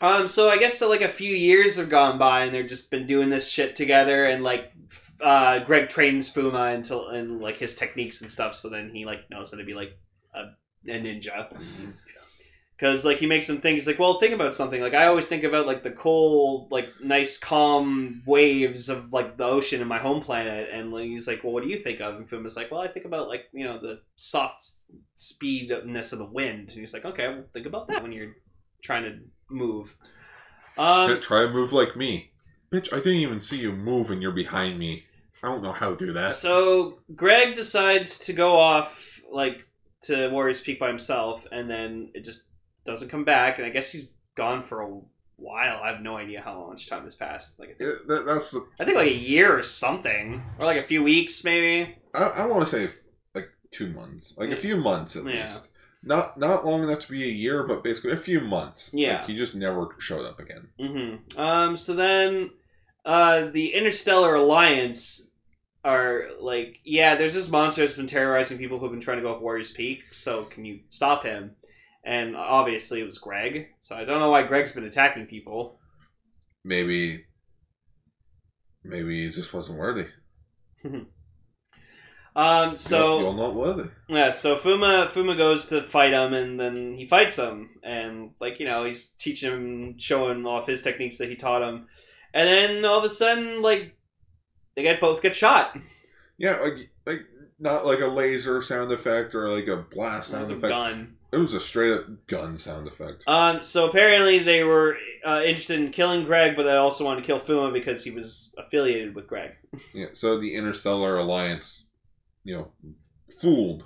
[0.01, 2.91] Um, so I guess so, like, a few years have gone by, and they've just
[2.91, 4.71] been doing this shit together, and like,
[5.21, 8.55] uh, Greg trains Fuma until and like his techniques and stuff.
[8.55, 9.97] So then he like knows how to be like
[10.33, 10.39] a,
[10.91, 11.49] a ninja.
[12.77, 14.81] Because like he makes some things like, well, think about something.
[14.81, 19.45] Like I always think about like the cold like nice, calm waves of like the
[19.45, 22.15] ocean in my home planet, and like, he's like, well, what do you think of?
[22.15, 24.63] And Fuma's like, well, I think about like you know the soft
[25.15, 26.69] speedness of the wind.
[26.69, 28.35] And he's like, okay, well, think about that when you're
[28.83, 29.19] trying to
[29.49, 29.95] move.
[30.77, 32.31] Um, Try and move like me.
[32.71, 35.05] Bitch, I didn't even see you move and you're behind me.
[35.43, 36.31] I don't know how to do that.
[36.31, 39.67] So Greg decides to go off like
[40.03, 42.43] to Warriors Peak by himself, and then it just
[42.85, 43.57] doesn't come back.
[43.57, 44.89] And I guess he's gone for a
[45.37, 45.79] while.
[45.83, 47.59] I have no idea how much time has passed.
[47.59, 48.65] Like Yeah, that, that's the.
[48.79, 51.95] I think like a year or something, or like a few weeks maybe.
[52.13, 52.93] I, I want to say
[53.35, 55.41] like two months, like a few months at Yeah.
[55.43, 55.69] least.
[56.05, 58.91] Not not long enough to be a year, but basically a few months.
[58.93, 59.17] Yeah.
[59.19, 60.67] like, he just never showed up again.
[60.77, 61.77] hmm Um.
[61.77, 62.49] So then,
[63.05, 65.31] uh, the Interstellar Alliance
[65.85, 69.33] are like, yeah, there's this monster that's been terrorizing people who've been trying to go
[69.33, 70.03] up Warriors Peak.
[70.11, 71.55] So can you stop him?
[72.05, 73.67] And obviously it was Greg.
[73.81, 75.79] So I don't know why Greg's been attacking people.
[76.65, 77.25] Maybe,
[78.83, 80.07] maybe he just wasn't worthy.
[82.35, 82.77] Um.
[82.77, 83.89] So you're, not worthy.
[84.09, 88.59] Yeah, so Fuma Fuma goes to fight him, and then he fights him, and like
[88.59, 91.87] you know, he's teaching him, showing off his techniques that he taught him,
[92.33, 93.95] and then all of a sudden, like
[94.75, 95.77] they get both get shot.
[96.39, 97.21] Yeah, like like
[97.59, 100.69] not like a laser sound effect or like a blast sound a effect.
[100.69, 101.15] gun.
[101.33, 103.23] It was a straight up gun sound effect.
[103.25, 107.25] Um, so apparently they were uh, interested in killing Greg, but they also wanted to
[107.25, 109.51] kill Fuma because he was affiliated with Greg.
[109.93, 111.85] Yeah, so the Interstellar Alliance,
[112.43, 112.71] you know,
[113.41, 113.85] fooled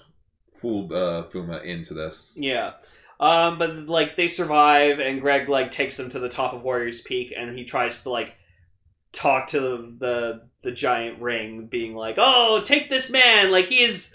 [0.53, 2.35] fooled uh, Fuma into this.
[2.37, 2.73] Yeah.
[3.21, 6.99] Um, but like they survive, and Greg like takes them to the top of Warriors
[6.99, 8.35] Peak, and he tries to like
[9.13, 13.51] talk to the the, the giant ring, being like, "Oh, take this man!
[13.51, 14.13] Like he's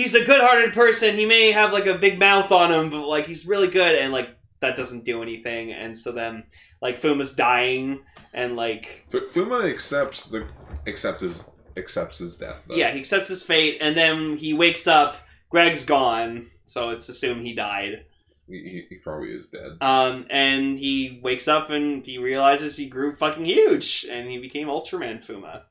[0.00, 1.16] he's a good-hearted person.
[1.16, 4.12] He may have like a big mouth on him, but like he's really good." And
[4.12, 4.30] like
[4.60, 5.72] that doesn't do anything.
[5.72, 6.44] And so then
[6.80, 8.00] like Fuma's dying,
[8.32, 10.46] and like F- Fuma accepts the
[10.86, 12.64] accept his accepts his death.
[12.66, 12.74] Though.
[12.74, 15.16] yeah, he accepts his fate, and then he wakes up.
[15.50, 18.04] Greg's gone, so it's assumed he died.
[18.48, 19.72] he, he, he probably is dead.
[19.80, 24.68] Um, and he wakes up and he realizes he grew fucking huge and he became
[24.68, 25.62] Ultraman Fuma.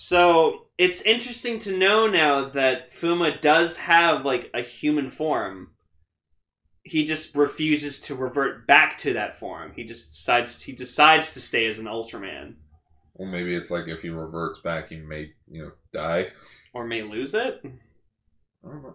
[0.00, 5.72] So it's interesting to know now that Fuma does have like a human form.
[6.84, 9.72] He just refuses to revert back to that form.
[9.74, 12.54] He just decides he decides to stay as an Ultraman.
[13.14, 16.28] Well, maybe it's like if he reverts back, he may you know die.
[16.72, 17.60] Or may lose it.
[18.62, 18.94] Know.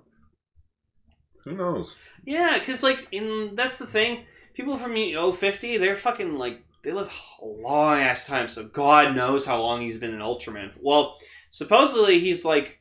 [1.43, 1.97] Who knows?
[2.26, 4.24] Yeah, because like in that's the thing.
[4.54, 7.11] People from oh fifty, they're fucking like they live
[7.41, 8.47] a long ass time.
[8.47, 10.71] So God knows how long he's been an Ultraman.
[10.81, 11.17] Well,
[11.49, 12.79] supposedly he's like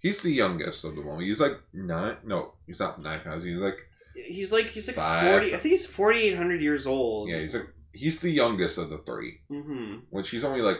[0.00, 1.18] He's the youngest of them all.
[1.18, 2.18] He's like nine.
[2.24, 3.50] No, he's not nine thousand.
[3.50, 3.76] He's like
[4.14, 5.24] he's like he's like Five.
[5.30, 5.48] forty.
[5.54, 7.28] I think he's forty eight hundred years old.
[7.28, 9.96] yeah, he's like he's the youngest of the three, Mm-hmm.
[10.10, 10.78] which he's only like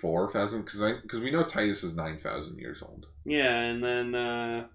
[0.00, 3.04] four thousand because because we know Titus is nine thousand years old.
[3.26, 4.66] Yeah, and then uh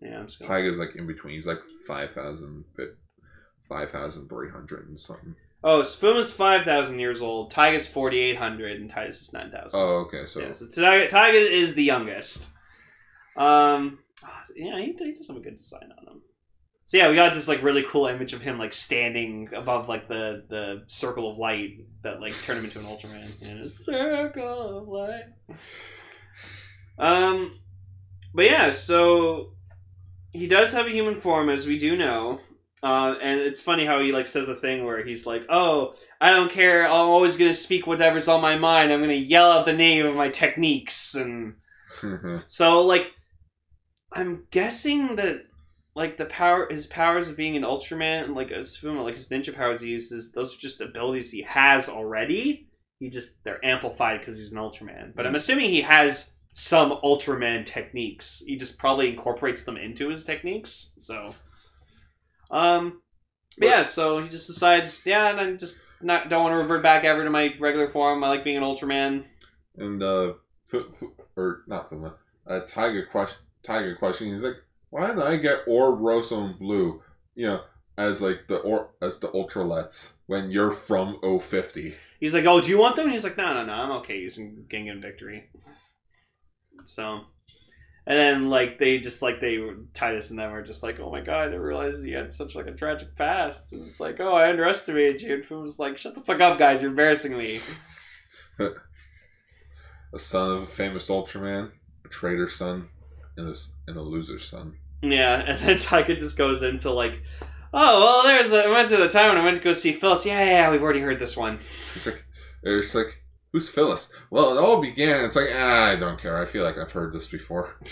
[0.00, 1.34] yeah, I'm just gonna Taiga's like in between.
[1.34, 1.58] He's like
[1.88, 2.64] 5,000,
[3.68, 5.34] 5,300 and something.
[5.62, 9.50] Oh, so Fuma's five thousand years old, Taiga's forty eight hundred, and Titus is nine
[9.50, 9.80] thousand.
[9.80, 10.24] Oh, okay.
[10.26, 12.52] So yeah, so Taiga is the youngest.
[13.36, 16.22] Um, ah, yeah, he, he does have a good design on him.
[16.84, 20.08] So yeah, we got this like really cool image of him like standing above like
[20.08, 23.42] the the circle of light that like turned him into an Ultraman.
[23.42, 25.24] In a circle of light.
[26.98, 27.52] Um,
[28.32, 29.52] but yeah, so
[30.32, 32.40] he does have a human form, as we do know.
[32.82, 36.30] Uh, and it's funny how he like says a thing where he's like, "Oh, I
[36.30, 36.84] don't care.
[36.84, 38.92] I'm always gonna speak whatever's on my mind.
[38.92, 41.54] I'm gonna yell out the name of my techniques." And
[42.46, 43.12] so, like,
[44.12, 45.42] I'm guessing that
[45.98, 49.80] like the power, his powers of being an Ultraman, like as like his ninja powers
[49.80, 52.68] he uses, those are just abilities he has already.
[53.00, 55.14] He just they're amplified because he's an Ultraman.
[55.16, 58.42] But I'm assuming he has some Ultraman techniques.
[58.46, 60.92] He just probably incorporates them into his techniques.
[60.98, 61.34] So,
[62.50, 63.02] um,
[63.58, 63.82] but yeah.
[63.82, 67.24] So he just decides, yeah, and I just not don't want to revert back ever
[67.24, 68.22] to my regular form.
[68.22, 69.24] I like being an Ultraman.
[69.76, 70.34] and, uh,
[70.66, 72.14] Fu- Fu- or not Fuma,
[72.46, 74.32] uh, Taiga question, Taiga question.
[74.32, 74.56] He's like,
[74.90, 77.02] why didn't I get and Blue,
[77.34, 77.62] you know,
[77.96, 81.94] as like the, or as the Ultralets when you're from 050?
[82.20, 83.72] He's like, "Oh, do you want them?" And he's like, "No, no, no.
[83.72, 85.48] I'm okay using Gingan Victory."
[86.84, 87.20] So,
[88.08, 91.20] and then like they just like they Titus and them are just like, "Oh my
[91.20, 94.32] god, I didn't realize you had such like a tragic past." And it's like, "Oh,
[94.32, 96.80] I underestimated you." And Fu was like, "Shut the fuck up, guys!
[96.80, 97.60] You're embarrassing me."
[100.10, 101.70] A son of a famous Ultraman,
[102.02, 102.88] a traitor son,
[103.36, 103.54] and a,
[103.86, 104.78] and a loser son.
[105.02, 107.22] Yeah, and then Taiga just goes into like,
[107.74, 109.92] "Oh, well, there's a, I went to the time when I went to go see
[109.92, 110.24] Phyllis.
[110.24, 111.58] Yeah, yeah, yeah, we've already heard this one."
[111.94, 112.24] It's like,
[112.62, 113.22] it's like,
[113.52, 114.12] who's Phyllis?
[114.30, 115.24] Well, it all began.
[115.24, 116.36] It's like, ah, I don't care.
[116.40, 117.76] I feel like I've heard this before.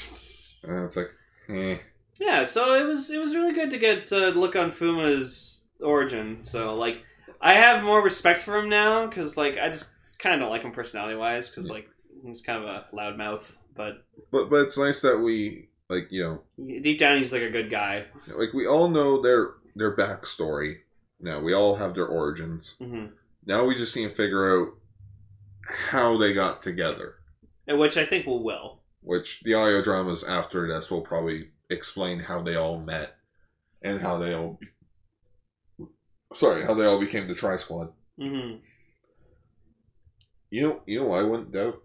[0.69, 1.11] And it's like,
[1.49, 1.79] eh.
[2.19, 6.43] Yeah, so it was it was really good to get to look on Fuma's origin.
[6.43, 7.03] So like,
[7.41, 10.63] I have more respect for him now because like I just kind of don't like
[10.63, 11.89] him personality wise because like
[12.25, 16.81] he's kind of a loudmouth, but But but it's nice that we like you know
[16.81, 18.07] deep down he's like a good guy.
[18.35, 20.79] like we all know their their backstory.
[21.21, 22.77] Now we all have their origins.
[22.81, 23.07] hmm
[23.45, 24.69] Now we just need to figure out
[25.67, 27.17] how they got together.
[27.69, 28.81] Which I think we will.
[29.03, 33.17] Which the audio dramas after this will probably explain how they all met
[33.83, 34.59] and how they all.
[36.33, 37.93] Sorry, how they all became the Tri Squad.
[38.19, 38.57] hmm
[40.51, 41.83] You know, you know, I wouldn't doubt.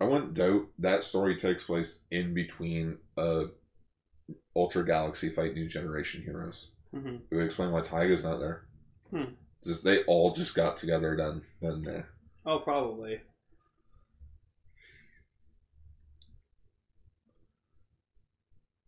[0.00, 3.44] I wouldn't doubt that story takes place in between uh,
[4.56, 6.70] Ultra Galaxy fight New Generation heroes.
[6.92, 8.66] hmm It would explain why Taiga's not there.
[9.10, 9.34] Hmm.
[9.64, 12.08] Just they all just got together then then there.
[12.46, 13.20] Oh, probably.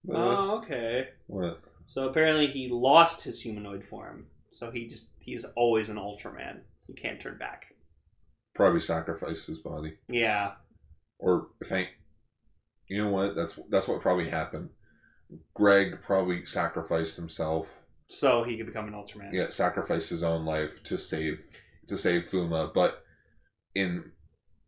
[0.09, 1.09] Oh, okay.
[1.27, 1.61] what?
[1.87, 4.27] So apparently he lost his humanoid form.
[4.51, 6.61] So he just he's always an Ultraman.
[6.87, 7.67] He can't turn back.
[8.55, 10.53] Probably sacrificed his body, Yeah.
[11.19, 11.89] or if ain't.
[12.89, 13.35] You know what?
[13.35, 14.71] That's that's what probably happened.
[15.55, 17.83] Greg probably sacrificed himself.
[18.09, 19.33] So he could become an Ultraman.
[19.33, 21.45] Yeah, sacrificed his own life to save
[21.89, 23.03] to save Fuma, but
[23.77, 24.11] in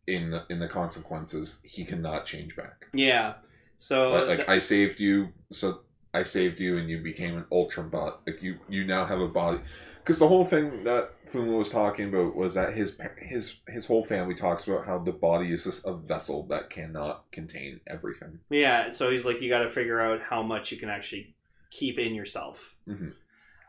[0.07, 2.87] in in the consequences, he cannot change back.
[2.93, 3.33] Yeah.
[3.77, 5.81] So Like, like I saved you, so
[6.13, 8.21] I saved you, and you became an ultra bot.
[8.25, 9.59] Like you, you now have a body.
[9.99, 14.03] Because the whole thing that Fuma was talking about was that his his his whole
[14.03, 18.39] family talks about how the body is just a vessel that cannot contain everything.
[18.49, 21.35] Yeah, so he's like, you got to figure out how much you can actually
[21.69, 22.75] keep in yourself.
[22.87, 23.13] Mhm.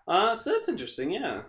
[0.09, 1.43] Uh, so that's interesting, yeah.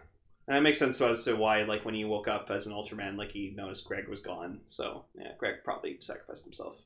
[0.51, 3.15] And that makes sense as to why, like, when he woke up as an Ultraman,
[3.15, 4.59] like, he noticed Greg was gone.
[4.65, 6.77] So, yeah, Greg probably sacrificed himself.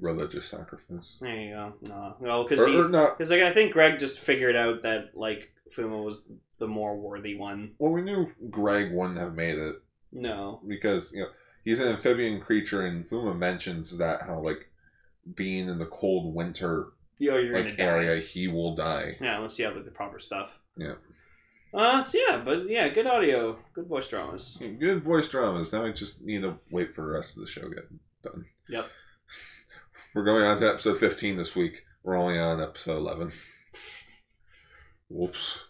[0.00, 1.74] Religious sacrifice, There you go.
[1.82, 6.02] No, well, because he, because like, I think Greg just figured out that like Fuma
[6.02, 6.22] was
[6.58, 7.74] the more worthy one.
[7.78, 9.76] Well, we knew Greg wouldn't have made it
[10.10, 10.60] No.
[10.66, 11.28] because you know
[11.64, 14.70] he's an amphibian creature, and Fuma mentions that how like
[15.36, 16.88] being in the cold winter
[17.18, 17.84] Yo, you're like gonna die.
[17.84, 19.16] area, he will die.
[19.20, 20.58] Yeah, unless you have like the proper stuff.
[20.76, 20.94] Yeah.
[21.74, 24.58] Uh, so yeah, but yeah, good audio, good voice dramas.
[24.78, 25.72] Good voice dramas.
[25.72, 27.88] Now I just need to wait for the rest of the show to get
[28.22, 28.44] done.
[28.68, 28.86] Yep.
[30.14, 31.84] We're going on to episode 15 this week.
[32.02, 33.32] We're only on episode 11.
[35.08, 35.64] Whoops.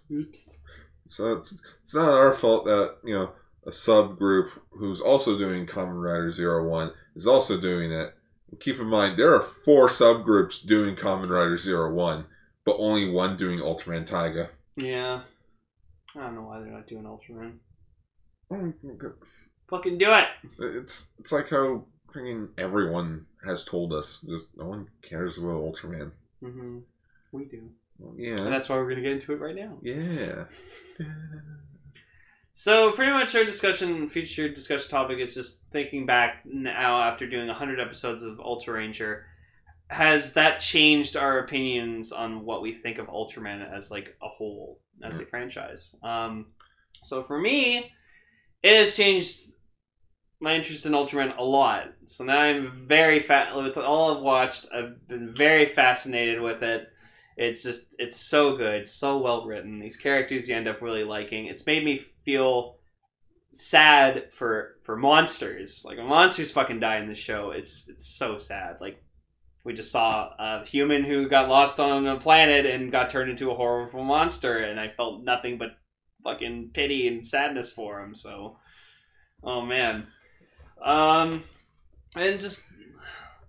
[1.07, 3.33] So it's, it's not our fault that, you know,
[3.67, 8.15] a subgroup who's also doing Kamen Rider Zero One is also doing it.
[8.61, 12.27] Keep in mind, there are four subgroups doing Kamen Rider Zero One,
[12.65, 14.51] but only one doing Ultraman Taiga.
[14.77, 15.23] Yeah.
[16.17, 17.55] I don't know why they're not doing Ultraman.
[18.51, 18.73] Oh,
[19.69, 20.29] Fucking do it.
[20.59, 21.85] It's it's like how
[22.15, 24.21] freaking everyone has told us.
[24.29, 26.11] Just no one cares about Ultraman.
[26.41, 26.79] hmm
[27.33, 27.71] We do.
[27.99, 29.79] Well, And yeah, that's why we're gonna get into it right now.
[29.83, 30.45] yeah.
[32.55, 37.49] So pretty much our discussion, featured discussion topic is just thinking back now after doing
[37.49, 39.25] hundred episodes of Ultra Ranger.
[39.93, 44.81] Has that changed our opinions on what we think of Ultraman as like a whole,
[45.03, 45.95] as a franchise?
[46.03, 46.47] Um,
[47.03, 47.93] so for me,
[48.63, 49.53] it has changed
[50.41, 51.93] my interest in Ultraman a lot.
[52.07, 54.67] So now I'm very fat with all I've watched.
[54.75, 56.89] I've been very fascinated with it.
[57.37, 59.79] It's just it's so good, so well written.
[59.79, 61.47] These characters you end up really liking.
[61.47, 62.79] It's made me feel
[63.53, 65.85] sad for for monsters.
[65.85, 68.79] Like when monsters fucking die in the show, it's just, it's so sad.
[68.81, 69.03] Like
[69.65, 73.51] we just saw a human who got lost on a planet and got turned into
[73.51, 75.77] a horrible monster, and I felt nothing but
[76.25, 78.17] fucking pity and sadness for him.
[78.17, 78.59] So,
[79.45, 80.07] oh man,
[80.83, 81.45] um,
[82.17, 82.72] and just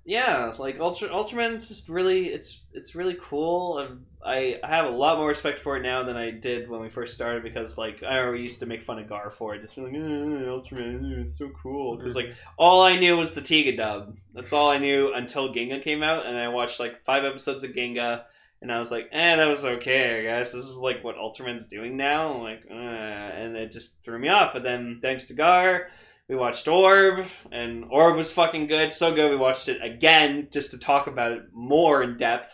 [0.05, 3.77] yeah, like Ultra Ultraman's just really it's it's really cool.
[3.77, 6.81] I'm, I I have a lot more respect for it now than I did when
[6.81, 9.75] we first started because like I used to make fun of Gar for it, just
[9.75, 13.41] being like "Eh, Ultraman, eh, it's so cool because like all I knew was the
[13.41, 14.17] Tiga dub.
[14.33, 17.71] That's all I knew until Ginga came out, and I watched like five episodes of
[17.71, 18.25] Ginga.
[18.61, 20.53] And I was like, eh, that was okay, I guess.
[20.53, 22.33] This is like what Ultraman's doing now.
[22.33, 24.53] I'm like, uh, and it just threw me off.
[24.53, 25.89] But then, thanks to Gar,
[26.29, 28.93] we watched Orb, and Orb was fucking good.
[28.93, 32.53] So good, we watched it again just to talk about it more in depth,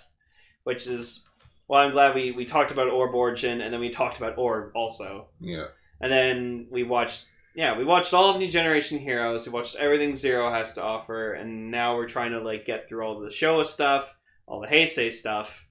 [0.64, 1.26] which is
[1.70, 4.72] well, I'm glad we, we talked about Orb Origin, and then we talked about Orb
[4.76, 5.28] also.
[5.40, 5.68] Yeah.
[6.02, 9.46] And then we watched, yeah, we watched all of New Generation Heroes.
[9.46, 13.04] We watched everything Zero has to offer, and now we're trying to like get through
[13.04, 14.16] all the Showa stuff,
[14.48, 15.68] all the Heisei stuff.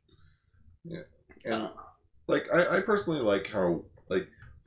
[0.85, 1.03] Yeah.
[1.45, 1.71] And Uh,
[2.29, 3.85] like I, I personally like how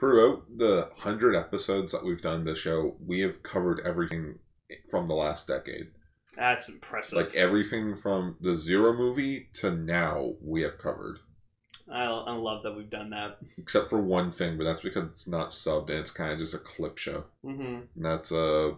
[0.02, 4.40] throughout the hundred episodes that we've done this show, we have covered everything
[4.90, 5.88] from the last decade.
[6.36, 7.18] that's impressive.
[7.18, 11.20] Like everything from the Zero movie to now, we have covered.
[11.92, 13.38] I, I love that we've done that.
[13.58, 16.54] Except for one thing, but that's because it's not subbed and it's kind of just
[16.56, 17.26] a clip show.
[17.44, 18.72] hmm And that's uh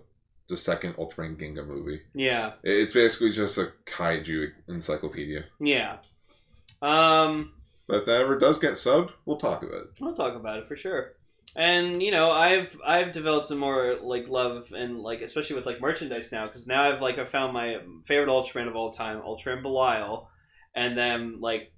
[0.49, 2.01] the second Ultraman Ginga movie.
[2.13, 5.45] Yeah, It- It's basically just a kaiju encyclopedia.
[5.61, 5.97] yeah.
[6.81, 7.53] Um,
[7.89, 9.87] if that ever does get subbed, we'll talk about it.
[9.99, 11.13] We'll talk about it for sure.
[11.55, 15.81] And you know, I've I've developed a more like love and like especially with like
[15.81, 19.61] merchandise now because now I've like I found my favorite Ultraman of all time, Ultraman
[19.61, 20.29] Belial,
[20.73, 21.71] and then like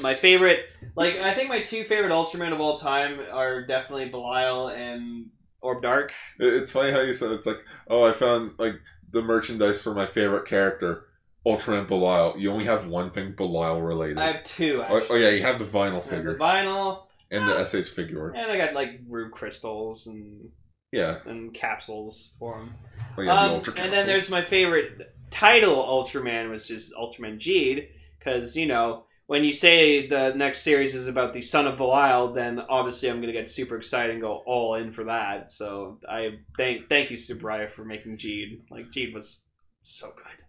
[0.00, 4.68] my favorite like I think my two favorite Ultraman of all time are definitely Belial
[4.68, 5.26] and
[5.60, 6.12] Orb Dark.
[6.38, 8.74] It's funny how you said it's like, oh, I found like
[9.10, 11.06] the merchandise for my favorite character,
[11.46, 12.38] Ultraman Belial.
[12.38, 14.18] You only have one thing Belial related.
[14.18, 15.24] I have two oh, actually.
[15.24, 18.30] oh, yeah, you have the vinyl figure the vinyl, and the SH figure.
[18.30, 20.48] and I got like Rube crystals and
[20.92, 22.74] Yeah, and capsules for them.
[23.18, 27.38] oh, yeah, the Um, Ultra and then there's my favorite title Ultraman, which is Ultraman
[27.38, 27.88] Jeed,
[28.18, 32.32] because you know when you say the next series is about the son of Belial,
[32.32, 35.50] then obviously I'm gonna get super excited and go all in for that.
[35.50, 38.60] So I thank thank you Tsuburaya for making Jeed.
[38.70, 39.42] Like Jeed was
[39.82, 40.43] so good.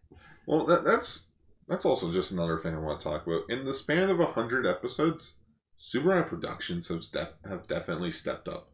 [0.46, 1.28] Well, that, that's
[1.68, 3.50] that's also just another thing I want to talk about.
[3.50, 5.36] In the span of hundred episodes,
[5.80, 8.70] Tsuburaya Productions has def- have definitely stepped up.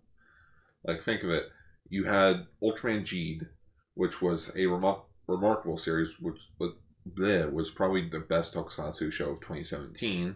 [0.83, 1.49] Like, think of it.
[1.89, 3.47] You had Ultraman Jeed,
[3.93, 6.73] which was a remar- remarkable series, which was,
[7.09, 10.35] bleh, was probably the best tokusatsu show of 2017.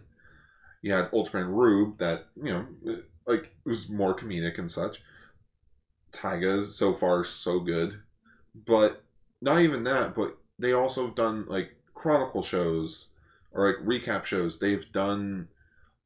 [0.82, 2.66] You had Ultraman Rube, that you know,
[3.26, 5.02] like was more comedic and such.
[6.12, 8.00] Taiga is so far so good,
[8.54, 9.02] but
[9.42, 10.14] not even that.
[10.14, 13.08] But they also have done like chronicle shows
[13.52, 14.58] or like recap shows.
[14.58, 15.48] They've done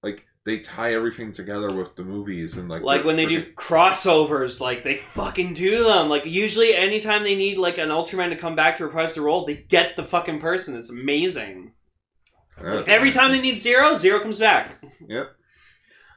[0.03, 4.61] like they tie everything together with the movies and like Like when they do crossovers,
[4.61, 6.09] like they fucking do them.
[6.09, 9.45] Like usually, anytime they need like an Ultraman to come back to reprise the role,
[9.45, 10.77] they get the fucking person.
[10.77, 11.73] It's amazing.
[12.63, 12.85] Yeah.
[12.87, 14.83] Every time they need Zero, Zero comes back.
[15.09, 15.31] Yep.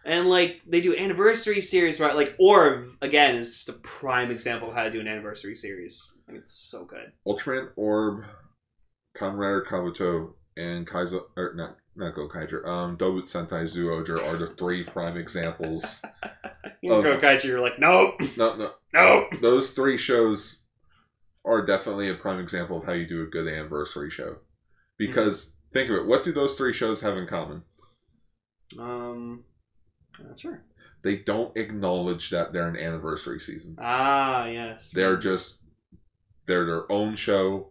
[0.05, 2.15] And like they do anniversary series, right?
[2.15, 6.13] Like Orb again is just a prime example of how to do an anniversary series.
[6.27, 7.13] It's so good.
[7.25, 8.25] Ultraman Orb,
[9.21, 14.83] Rider Kabuto, and Kaizo or not not Gokaiger, um Doubutsu Sentai Zyuohger are the three
[14.83, 16.01] prime examples.
[16.81, 19.27] You Of- Gokaiger, you're like, nope, No, no, nope.
[19.41, 20.65] those three shows
[21.45, 24.37] are definitely a prime example of how you do a good anniversary show.
[24.97, 27.63] Because think of it, what do those three shows have in common?
[28.77, 29.43] Um,
[30.38, 30.64] sure.
[31.01, 33.76] They don't acknowledge that they're an anniversary season.
[33.80, 34.91] Ah, yes.
[34.91, 35.57] They're just
[36.45, 37.70] they're their own show.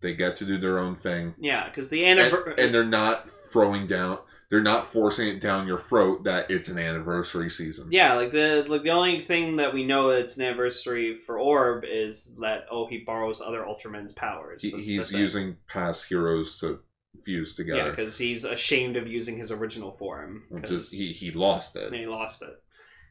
[0.00, 1.34] They get to do their own thing.
[1.38, 2.54] yeah, because the And, anniversary.
[2.58, 4.18] and they're not throwing down
[4.48, 7.86] they're not forcing it down your throat that it's an anniversary season.
[7.92, 11.84] Yeah, like the like the only thing that we know that's an anniversary for Orb
[11.88, 14.62] is that oh he borrows other Ultraman's powers.
[14.62, 16.80] He, he's that's using past heroes to
[17.24, 17.90] fuse yeah together.
[17.90, 20.44] because he's ashamed of using his original form.
[20.64, 21.84] Is he he lost it.
[21.86, 22.48] and he lost it.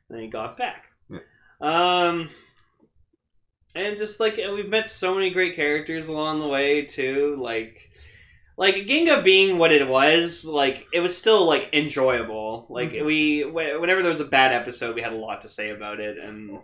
[0.10, 0.86] And then he got back.
[1.10, 1.20] Yeah.
[1.62, 2.30] Um,
[3.76, 7.38] and just like and we've met so many great characters along the way too.
[7.40, 7.92] Like,
[8.58, 12.66] like Ginga being what it was, like it was still like enjoyable.
[12.70, 13.06] Like Mhm.
[13.06, 16.18] we, whenever there was a bad episode, we had a lot to say about it.
[16.18, 16.60] And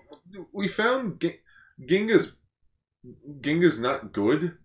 [0.52, 1.40] We found G-
[1.82, 2.36] Ginga's
[3.40, 4.58] Ginga's not good,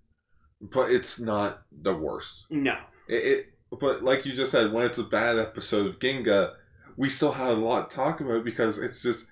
[0.60, 2.46] but it's not the worst.
[2.50, 2.76] no,
[3.08, 3.46] It, it
[3.80, 6.54] but like you just said, when it's a bad episode of Ginga,
[6.96, 9.30] we still have a lot to talk about because it's just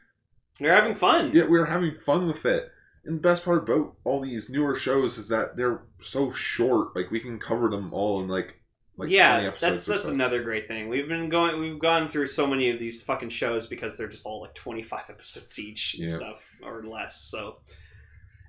[0.60, 1.32] we're having fun.
[1.34, 2.70] yeah, we're having fun with it.
[3.04, 6.94] And the best part about all these newer shows is that they're so short.
[6.96, 8.60] Like we can cover them all in like
[8.96, 10.12] like yeah, episodes that's that's so.
[10.12, 10.88] another great thing.
[10.88, 14.26] We've been going, we've gone through so many of these fucking shows because they're just
[14.26, 16.16] all like twenty five episodes each and Yeah.
[16.16, 17.20] stuff or less.
[17.22, 17.58] So,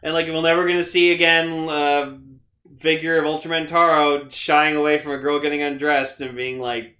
[0.03, 2.17] and like we're never gonna see again, uh,
[2.79, 6.97] figure of Ultraman Taro shying away from a girl getting undressed and being like,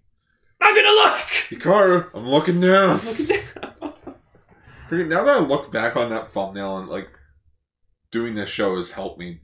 [0.62, 3.00] "I'm gonna look." Hikaru, I'm looking down.
[3.06, 3.96] Look at that.
[4.90, 7.10] Freaking- Now that I look back on that thumbnail and like
[8.12, 9.42] doing this show has helped me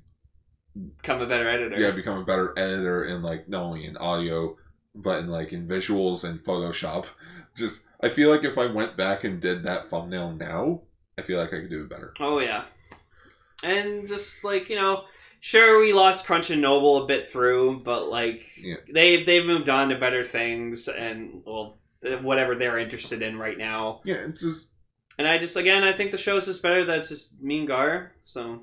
[1.01, 1.79] Become a better editor.
[1.79, 4.57] yeah become a better editor in like not only in audio
[4.95, 7.05] but in like in visuals and Photoshop.
[7.55, 10.81] Just I feel like if I went back and did that thumbnail now,
[11.17, 12.13] I feel like I could do it better.
[12.19, 12.63] Oh yeah,
[13.63, 15.03] and just like you know,
[15.45, 18.77] sure we lost Crunch and Noble a bit through, but like Yeah.
[18.91, 21.77] they they've moved on to better things and well
[22.21, 24.01] whatever they're interested in right now.
[24.05, 24.71] Yeah, it's just
[25.19, 27.67] And I just again I think the show's just better that it's just me and
[27.67, 28.13] Gar.
[28.21, 28.61] So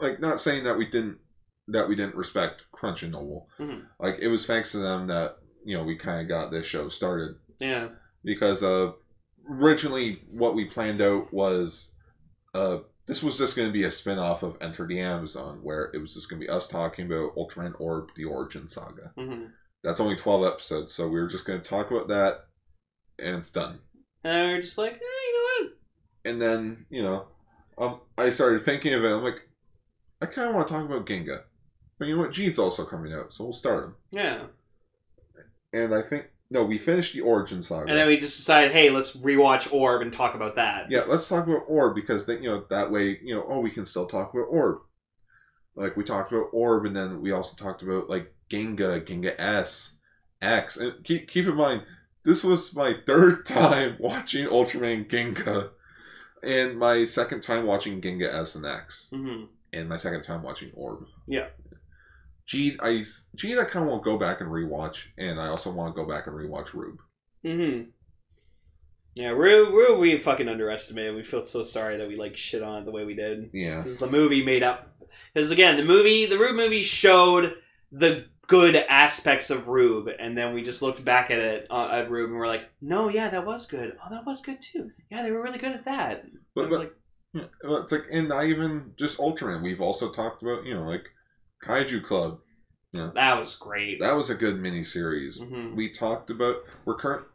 [0.00, 1.18] like not saying that we didn't
[1.68, 3.48] that we didn't respect Crunch and Noble.
[3.60, 3.86] Mhm.
[4.00, 6.88] Like it was thanks to them that you know we kind of got this show
[6.88, 7.36] started.
[7.60, 7.88] yeah,
[8.24, 8.92] because uh,
[9.50, 11.90] originally what we planned out was
[12.54, 12.78] uh,
[13.08, 16.14] this was just going to be a spin-off of Enter the Amazon, where it was
[16.14, 19.12] just going to be us talking about Ultraman Orb: The Origin Saga.
[19.18, 19.46] hmm
[19.82, 22.44] That's only twelve episodes, so we were just going to talk about that,
[23.18, 23.80] and it's done.
[24.22, 25.72] and we were just like, eh, you know what?
[26.24, 27.26] And then you know,
[27.78, 29.10] um, I started thinking of it.
[29.12, 29.48] I'm like,
[30.22, 31.42] I kind of want to talk about Ginga,
[31.98, 32.32] but you know what?
[32.32, 33.94] Jeed's also coming out, so we'll start him.
[34.10, 34.42] Yeah,
[35.72, 37.88] And I think no, we finished the Origin Saga.
[37.90, 40.90] and then we just decided, hey, let's rewatch Orb and talk about that.
[40.90, 43.70] Yeah, let's talk about Orb because then you know that way you know oh we
[43.70, 44.78] can still talk about Orb.
[45.74, 49.94] Like we talked about Orb, and then we also talked about like Ginga, Ginga S,
[50.42, 51.82] X, and keep keep in mind
[52.24, 55.70] this was my third time watching Ultraman Ginga,
[56.42, 60.70] and my second time watching Ginga S and X, hmm and my second time watching
[60.74, 61.04] Orb.
[61.26, 61.48] Yeah.
[62.48, 63.04] Jeed, I
[63.36, 66.02] Jeed, I kind of want to go back and rewatch, and I also want to
[66.02, 66.98] go back and rewatch Rube.
[67.44, 67.90] Mm-hmm.
[69.14, 71.14] Yeah, Rube, Rue, we fucking underestimated.
[71.14, 73.50] We feel so sorry that we like shit on it the way we did.
[73.52, 74.94] Yeah, Because the movie made up.
[75.34, 77.56] Because again, the movie, the Rube movie showed
[77.90, 82.10] the good aspects of Rube, and then we just looked back at it uh, at
[82.10, 83.96] Rube and we're like, no, yeah, that was good.
[84.02, 84.90] Oh, that was good too.
[85.10, 86.24] Yeah, they were really good at that.
[86.54, 86.94] but but like,
[87.34, 89.62] Yeah, it's like, and I even just Ultraman.
[89.62, 91.04] We've also talked about, you know, like
[91.64, 92.40] Kaiju Club.
[92.92, 93.10] Yeah.
[93.14, 94.00] that was great.
[94.00, 95.38] That was a good mini series.
[95.40, 96.56] hmm We talked about.
[96.84, 97.26] We're current.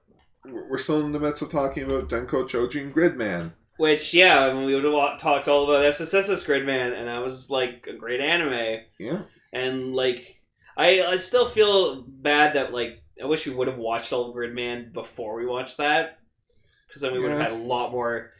[0.46, 3.54] We're still in the midst of talking about Denko Chojin Gridman.
[3.78, 7.50] Which, yeah, I mean, we would have talked all about SSS's Gridman, and that was
[7.50, 8.82] like a great anime.
[9.00, 9.22] Yeah,
[9.52, 10.42] and like
[10.78, 14.92] I I still feel bad that like I wish we would have watched all Gridman
[14.92, 16.20] before we watched that
[16.88, 18.32] because then we would have had a lot more.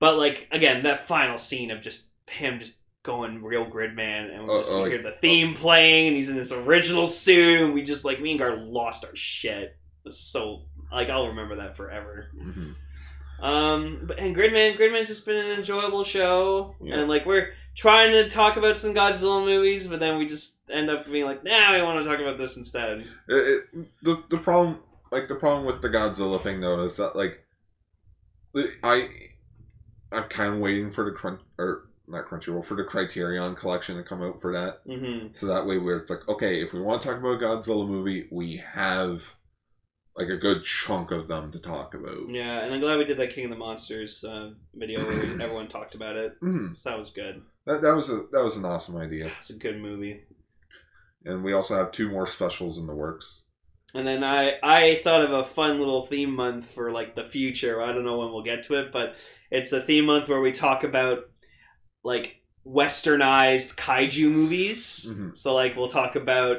[0.00, 4.54] But like again, that final scene of just him just going real Gridman and we
[4.54, 7.82] Uh, just uh, hear the theme playing and he's in this original suit and we
[7.82, 9.62] just like me and Gar lost our shit.
[9.70, 12.30] It was so like I'll remember that forever.
[12.36, 12.74] Mhm.
[13.40, 17.00] Um, but, and Gridman, Gridman's just been an enjoyable show, Yeah.
[17.00, 20.88] and like we're trying to talk about some Godzilla movies, but then we just end
[20.88, 23.00] up being like, nah, we want to talk about this instead.
[23.28, 24.78] It, it, the the problem,
[25.10, 27.44] like the problem with the Godzilla thing though, is that like,
[28.84, 29.08] I,
[30.12, 34.02] I'm kind of waiting for the crunch or not Crunchyroll for the Criterion collection to
[34.04, 34.80] come out for that.
[34.86, 37.44] hmm So that way, where it's like, okay, if we want to talk about a
[37.44, 39.34] Godzilla movie, we have
[40.16, 42.28] like a good chunk of them to talk about.
[42.28, 45.68] Yeah, and I'm glad we did that King of the Monsters uh, video where everyone
[45.68, 46.38] talked about it.
[46.42, 46.78] Mhm.
[46.78, 47.42] So that was good.
[47.66, 50.20] That, that was a that was an awesome idea, It's a good movie.
[51.24, 53.42] and we also have two more specials in the works.
[53.94, 57.80] And then I I thought of a fun little theme month for like the future.
[57.80, 59.14] I don't know when we'll get to it, but
[59.50, 61.30] it's a theme month where we talk about
[62.04, 65.14] like westernized kaiju movies.
[65.18, 65.36] Mhm.
[65.36, 66.58] So like we'll talk about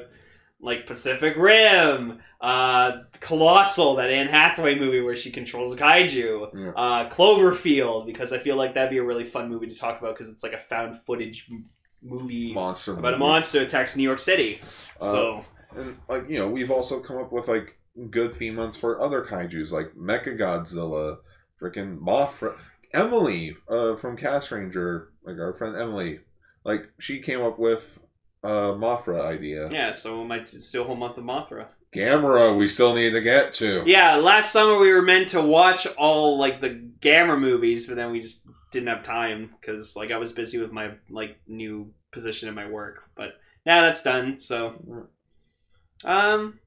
[0.60, 6.72] like Pacific Rim, uh, Colossal, that Anne Hathaway movie where she controls a kaiju, Yeah.
[6.76, 10.16] uh, Cloverfield, because I feel like that'd be a really fun movie to talk about
[10.16, 11.66] because it's like a found footage m-
[12.02, 14.62] movie monster about a monster attacks New York City.
[15.02, 17.78] Uh, So And like you know, we've also come up with like
[18.10, 21.18] good theme months for other kaiju's, like Mecha Godzilla,
[21.62, 22.56] freaking Mothra,
[22.94, 26.20] Emily uh, from Cast Ranger, like our friend Emily,
[26.64, 28.00] like she came up with
[28.44, 29.70] uh, Mothra idea.
[29.72, 31.68] yeah, so we might a whole month of Mothra.
[31.94, 33.84] Gamera, we still need to get to.
[33.86, 38.12] Yeah, last summer we were meant to watch all like the Gamera movies, but then
[38.12, 42.50] we just didn't have time because like I was busy with my like new position
[42.50, 43.04] in my work.
[43.16, 43.36] But
[43.66, 44.40] now that's done.
[44.40, 45.08] So,
[46.04, 46.60] um,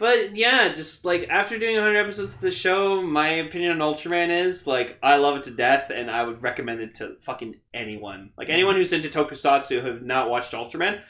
[0.00, 4.30] but yeah, just like after doing 100 episodes of the show, my opinion on Ultraman
[4.30, 8.30] is like I love it to death, and I would recommend it to fucking anyone.
[8.34, 8.54] Like mm-hmm.
[8.54, 11.02] anyone who's into Tokusatsu who have not watched Ultraman,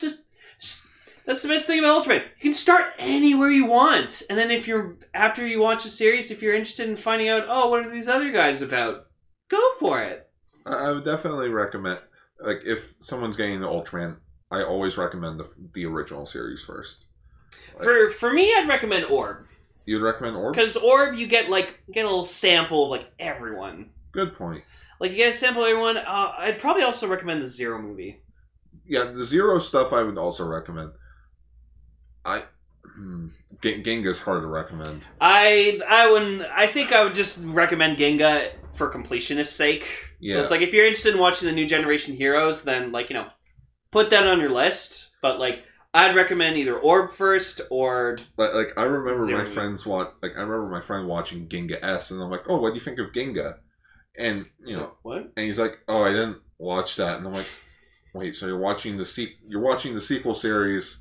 [0.00, 0.24] just
[1.24, 2.24] that's the best thing about Ultraman.
[2.24, 6.32] You can start anywhere you want, and then if you're after you watch a series,
[6.32, 9.06] if you're interested in finding out, oh, what are these other guys about?
[9.48, 10.28] Go for it.
[10.66, 12.00] I I would definitely recommend,
[12.40, 14.16] like, if someone's getting into Ultraman,
[14.50, 17.06] I always recommend the the original series first.
[17.82, 19.46] For for me, I'd recommend Orb
[19.86, 20.54] You'd recommend Orb?
[20.54, 23.90] because Orb you get like you get a little sample of like everyone.
[24.12, 24.64] Good point.
[25.00, 25.96] Like you get a sample of everyone.
[25.98, 28.22] Uh, I'd probably also recommend the Zero movie.
[28.86, 30.92] Yeah, the Zero stuff I would also recommend.
[32.24, 32.44] I.
[32.96, 33.28] Hmm,
[33.60, 35.06] Ginga's hard to recommend.
[35.20, 36.42] I I wouldn't.
[36.42, 39.82] I think I would just recommend Genga for completionist sake.
[39.84, 40.42] So Yeah.
[40.42, 43.28] it's like if you're interested in watching the new generation heroes, then like you know,
[43.90, 45.10] put that on your list.
[45.22, 45.64] But like
[45.94, 49.38] I'd recommend either Orb first or Like, like I remember Zero.
[49.38, 52.60] my friends want like I remember my friend watching Ginga S, and I'm like, oh,
[52.60, 53.58] what do you think of Ginga?
[54.18, 55.32] And you know, what?
[55.36, 57.48] and he's like, oh, I didn't watch that, and I'm like,
[58.12, 61.00] wait, so you're watching the se- you're watching the sequel series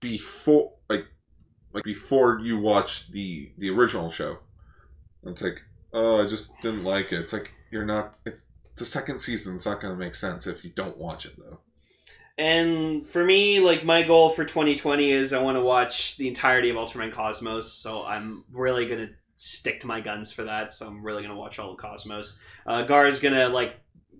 [0.00, 1.06] before like
[1.72, 4.38] like before you watch the the original show?
[5.22, 5.60] And it's like,
[5.94, 7.20] oh, I just didn't like it.
[7.20, 8.16] It's like you're not.
[8.26, 8.38] It,
[8.76, 11.60] the second season's not going to make sense if you don't watch it though.
[12.36, 16.70] And for me, like my goal for 2020 is I want to watch the entirety
[16.70, 17.72] of Ultraman Cosmos.
[17.72, 20.72] So I'm really gonna stick to my guns for that.
[20.72, 22.38] So I'm really gonna watch all of Cosmos.
[22.66, 23.76] Uh, Gar is gonna like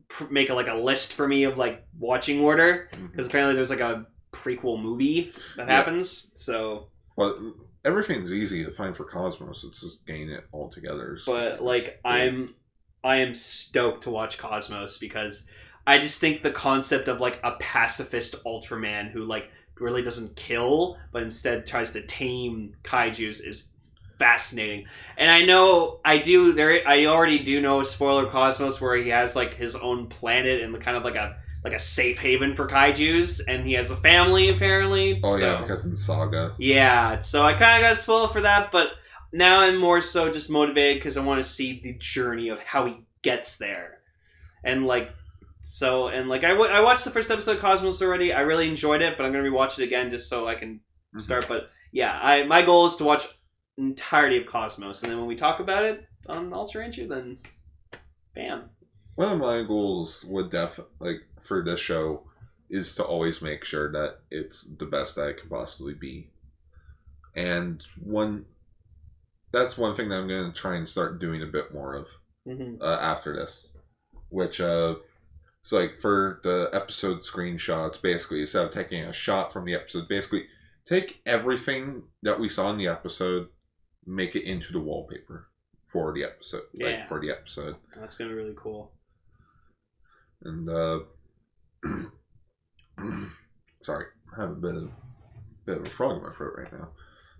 [0.09, 3.71] pr- make a, like a list for me of like watching order because apparently there's
[3.71, 5.77] like a prequel movie that Yeah.
[5.77, 6.31] happens.
[6.41, 7.37] So, But
[7.85, 9.65] everything's easy to find for Cosmos.
[9.65, 11.17] It's just getting it all together.
[11.17, 12.55] So- but like I'm,
[13.03, 15.47] I am stoked to watch Cosmos because
[15.87, 20.97] I just think the concept of like a pacifist Ultraman who like really doesn't kill
[21.13, 23.65] but instead tries to tame kaiju's is
[24.19, 24.87] fascinating.
[25.19, 29.35] And I know I do there I already do know spoiler Cosmos where he has
[29.35, 33.41] like his own planet and kind of like a like a safe haven for kaiju's
[33.41, 35.21] and he has a family apparently.
[35.25, 36.55] oh so- yeah, because in Saga.
[36.59, 38.91] yeah, so I kind of got spoiled for that, but
[39.33, 42.87] now I'm more so just motivated because I want to see the journey of how
[42.87, 43.99] he gets there,
[44.63, 45.11] and like,
[45.67, 48.33] so and like I, w- I watched the first episode of Cosmos already.
[48.33, 50.81] I really enjoyed it, but I'm gonna rewatch it again just so I can
[51.17, 51.23] Mhm.
[51.23, 51.47] start.
[51.49, 53.27] But yeah, I my goal is to watch
[53.79, 57.39] entirety of Cosmos, and then when we talk about it on Ultra Ranger, then
[58.35, 58.71] bam.
[59.17, 62.29] One of my goals would def like for this show
[62.69, 66.31] is to always make sure that it's the best that it can possibly be.
[67.37, 68.47] And one
[69.53, 72.09] that's one thing that I'm going to try and start doing a bit more of
[72.47, 72.83] Mm-hmm.
[72.83, 73.75] uh, after this,
[74.29, 74.97] which uh
[75.65, 80.07] so like for the episode screenshots basically instead of taking a shot from the episode
[80.09, 80.45] basically
[80.87, 83.49] take everything that we saw in the episode
[84.07, 85.49] make it into the wallpaper
[85.89, 86.87] for the episode Yeah.
[86.87, 88.93] like for the episode That's gonna be really cool.
[90.43, 91.01] and uh
[93.83, 94.07] sorry
[94.37, 94.91] i have a bit of
[95.67, 96.89] bit of a frog in my throat right now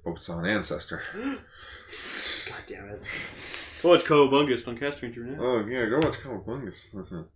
[0.05, 3.03] hope it's on ancestor God damn it.
[3.83, 5.37] Go watch Cowabungus on Cast Ranger now.
[5.41, 6.95] oh yeah go watch Cowabungus.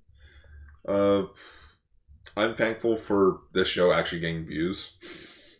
[0.86, 1.24] uh
[2.36, 4.96] i'm thankful for this show actually getting views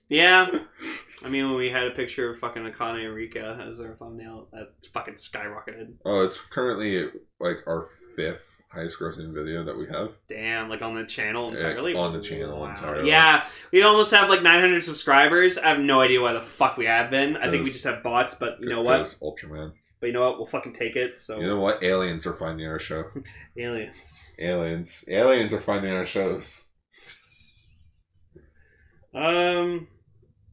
[0.08, 0.48] Yeah.
[1.24, 4.68] I mean, when we had a picture of fucking Akane Rika as our thumbnail, that
[4.94, 5.94] fucking skyrocketed.
[6.04, 7.10] oh it's currently
[7.40, 11.56] like our fifth highest grossing video that we have Damn, like on the channel Yeah,
[11.58, 11.94] entirely?
[11.94, 13.08] on the channel entirely.
[13.10, 15.58] Yeah, we almost have like 900 subscribers.
[15.58, 17.36] I have no idea why the fuck we have been.
[17.36, 19.02] I think we just have bots, but you know what?
[19.20, 20.38] Ultraman But you know what?
[20.38, 21.18] We'll fucking take it.
[21.18, 23.05] So, you know what aliens are finding our show
[23.59, 24.30] aliens.
[24.38, 26.70] aliens aliens are finding our shows
[29.14, 29.88] Um,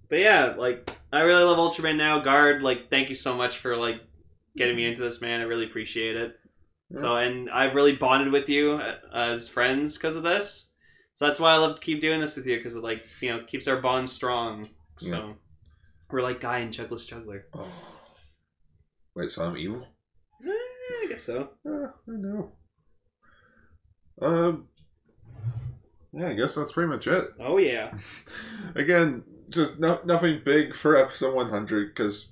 [0.09, 2.19] but yeah, like I really love Ultraman now.
[2.19, 4.01] Guard, like, thank you so much for like
[4.57, 5.41] getting me into this, man.
[5.41, 6.35] I really appreciate it.
[6.93, 10.75] So, and I've really bonded with you uh, as friends because of this.
[11.15, 13.29] So that's why I love to keep doing this with you because it like you
[13.29, 14.69] know keeps our bond strong.
[14.97, 15.35] So
[16.09, 17.47] we're like Guy and Jugglus Juggler.
[17.53, 17.71] Oh.
[19.15, 19.87] Wait, so I'm evil?
[20.45, 21.49] Eh, I guess so.
[21.65, 22.51] Uh, I know.
[24.21, 24.67] Um.
[26.13, 27.29] Yeah, I guess that's pretty much it.
[27.39, 27.93] Oh yeah.
[28.75, 32.31] Again, just no, nothing big for episode 100 because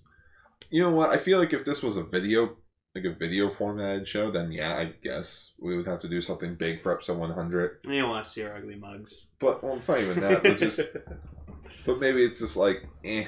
[0.70, 1.12] you know what?
[1.12, 2.58] I feel like if this was a video,
[2.96, 6.56] like a video formatted show, then yeah, I guess we would have to do something
[6.56, 7.80] big for episode 100.
[7.86, 9.32] I don't want to see our ugly mugs.
[9.40, 10.44] But well, it's not even that.
[10.44, 10.82] But just,
[11.86, 13.26] but maybe it's just like, eh.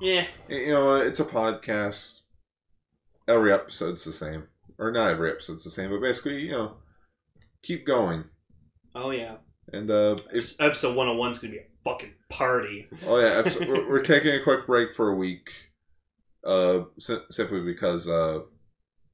[0.00, 0.24] yeah.
[0.48, 2.17] You know, it's a podcast.
[3.28, 4.44] Every episode's the same,
[4.78, 6.76] or not every episode's the same, but basically, you know,
[7.62, 8.24] keep going.
[8.94, 9.36] Oh yeah.
[9.72, 12.88] And uh, if Episode 101 is gonna be a fucking party.
[13.06, 15.50] Oh yeah, episode, we're, we're taking a quick break for a week,
[16.44, 18.40] uh, si- simply because uh,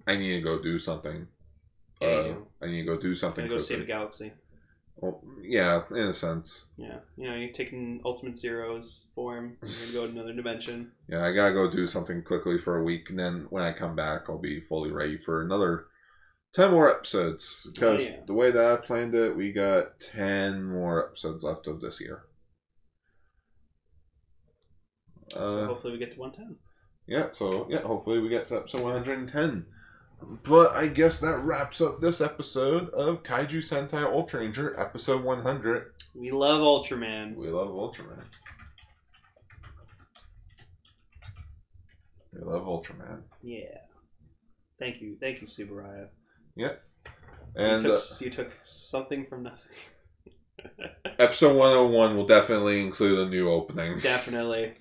[0.07, 1.27] I need to go do something.
[2.01, 3.49] Yeah, uh, I need to go do something.
[3.49, 4.33] Go save the galaxy.
[4.97, 6.71] Well, yeah, in a sense.
[6.77, 6.99] Yeah.
[7.17, 9.57] You know, you're taking Ultimate Zero's form.
[9.63, 10.93] You're gonna go to another dimension.
[11.09, 13.95] Yeah, I gotta go do something quickly for a week, and then when I come
[13.95, 15.87] back, I'll be fully ready for another
[16.55, 17.71] ten more episodes.
[17.75, 18.21] Because Oh, yeah.
[18.27, 22.25] the way that I planned it, we got ten more episodes left of this year.
[25.31, 26.57] so Uh, hopefully we get to 110.
[27.07, 29.67] Yeah, so yeah, hopefully we get to episode 110.
[30.45, 35.93] But I guess that wraps up this episode of Kaiju Sentai Ultra Ranger, episode 100.
[36.15, 37.37] We love Ultraman.
[37.37, 38.25] We love Ultraman.
[42.33, 43.23] We love Ultraman.
[43.43, 43.79] Yeah.
[44.79, 46.09] Thank you, thank you, Tsuburaya.
[47.57, 49.59] And you, uh, you took something from nothing.
[51.19, 53.99] episode 101 will definitely include a new opening.
[54.01, 54.75] Definitely.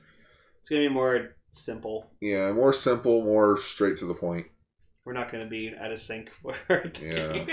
[0.60, 2.12] It's gonna be more simple.
[2.22, 4.48] Yeah, more simple, more straight to the point.
[5.06, 6.56] We're not gonna be out of sync for
[7.02, 7.46] Yeah.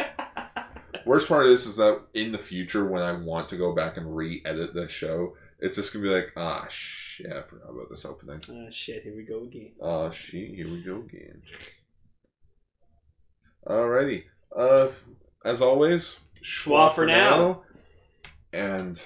[1.07, 4.14] Worst part is, is that in the future, when I want to go back and
[4.14, 8.40] re-edit the show, it's just gonna be like, ah, shit, I forgot about this opening.
[8.51, 9.72] oh shit, here we go again.
[9.80, 11.42] Oh shit, here we go again.
[13.66, 14.24] Alrighty.
[14.57, 14.88] Uh
[15.44, 17.62] as always, Schwa for now.
[18.53, 19.01] And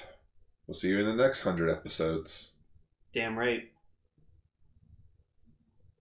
[0.67, 2.53] we'll see you in the next hundred episodes.
[3.13, 3.71] Damn right.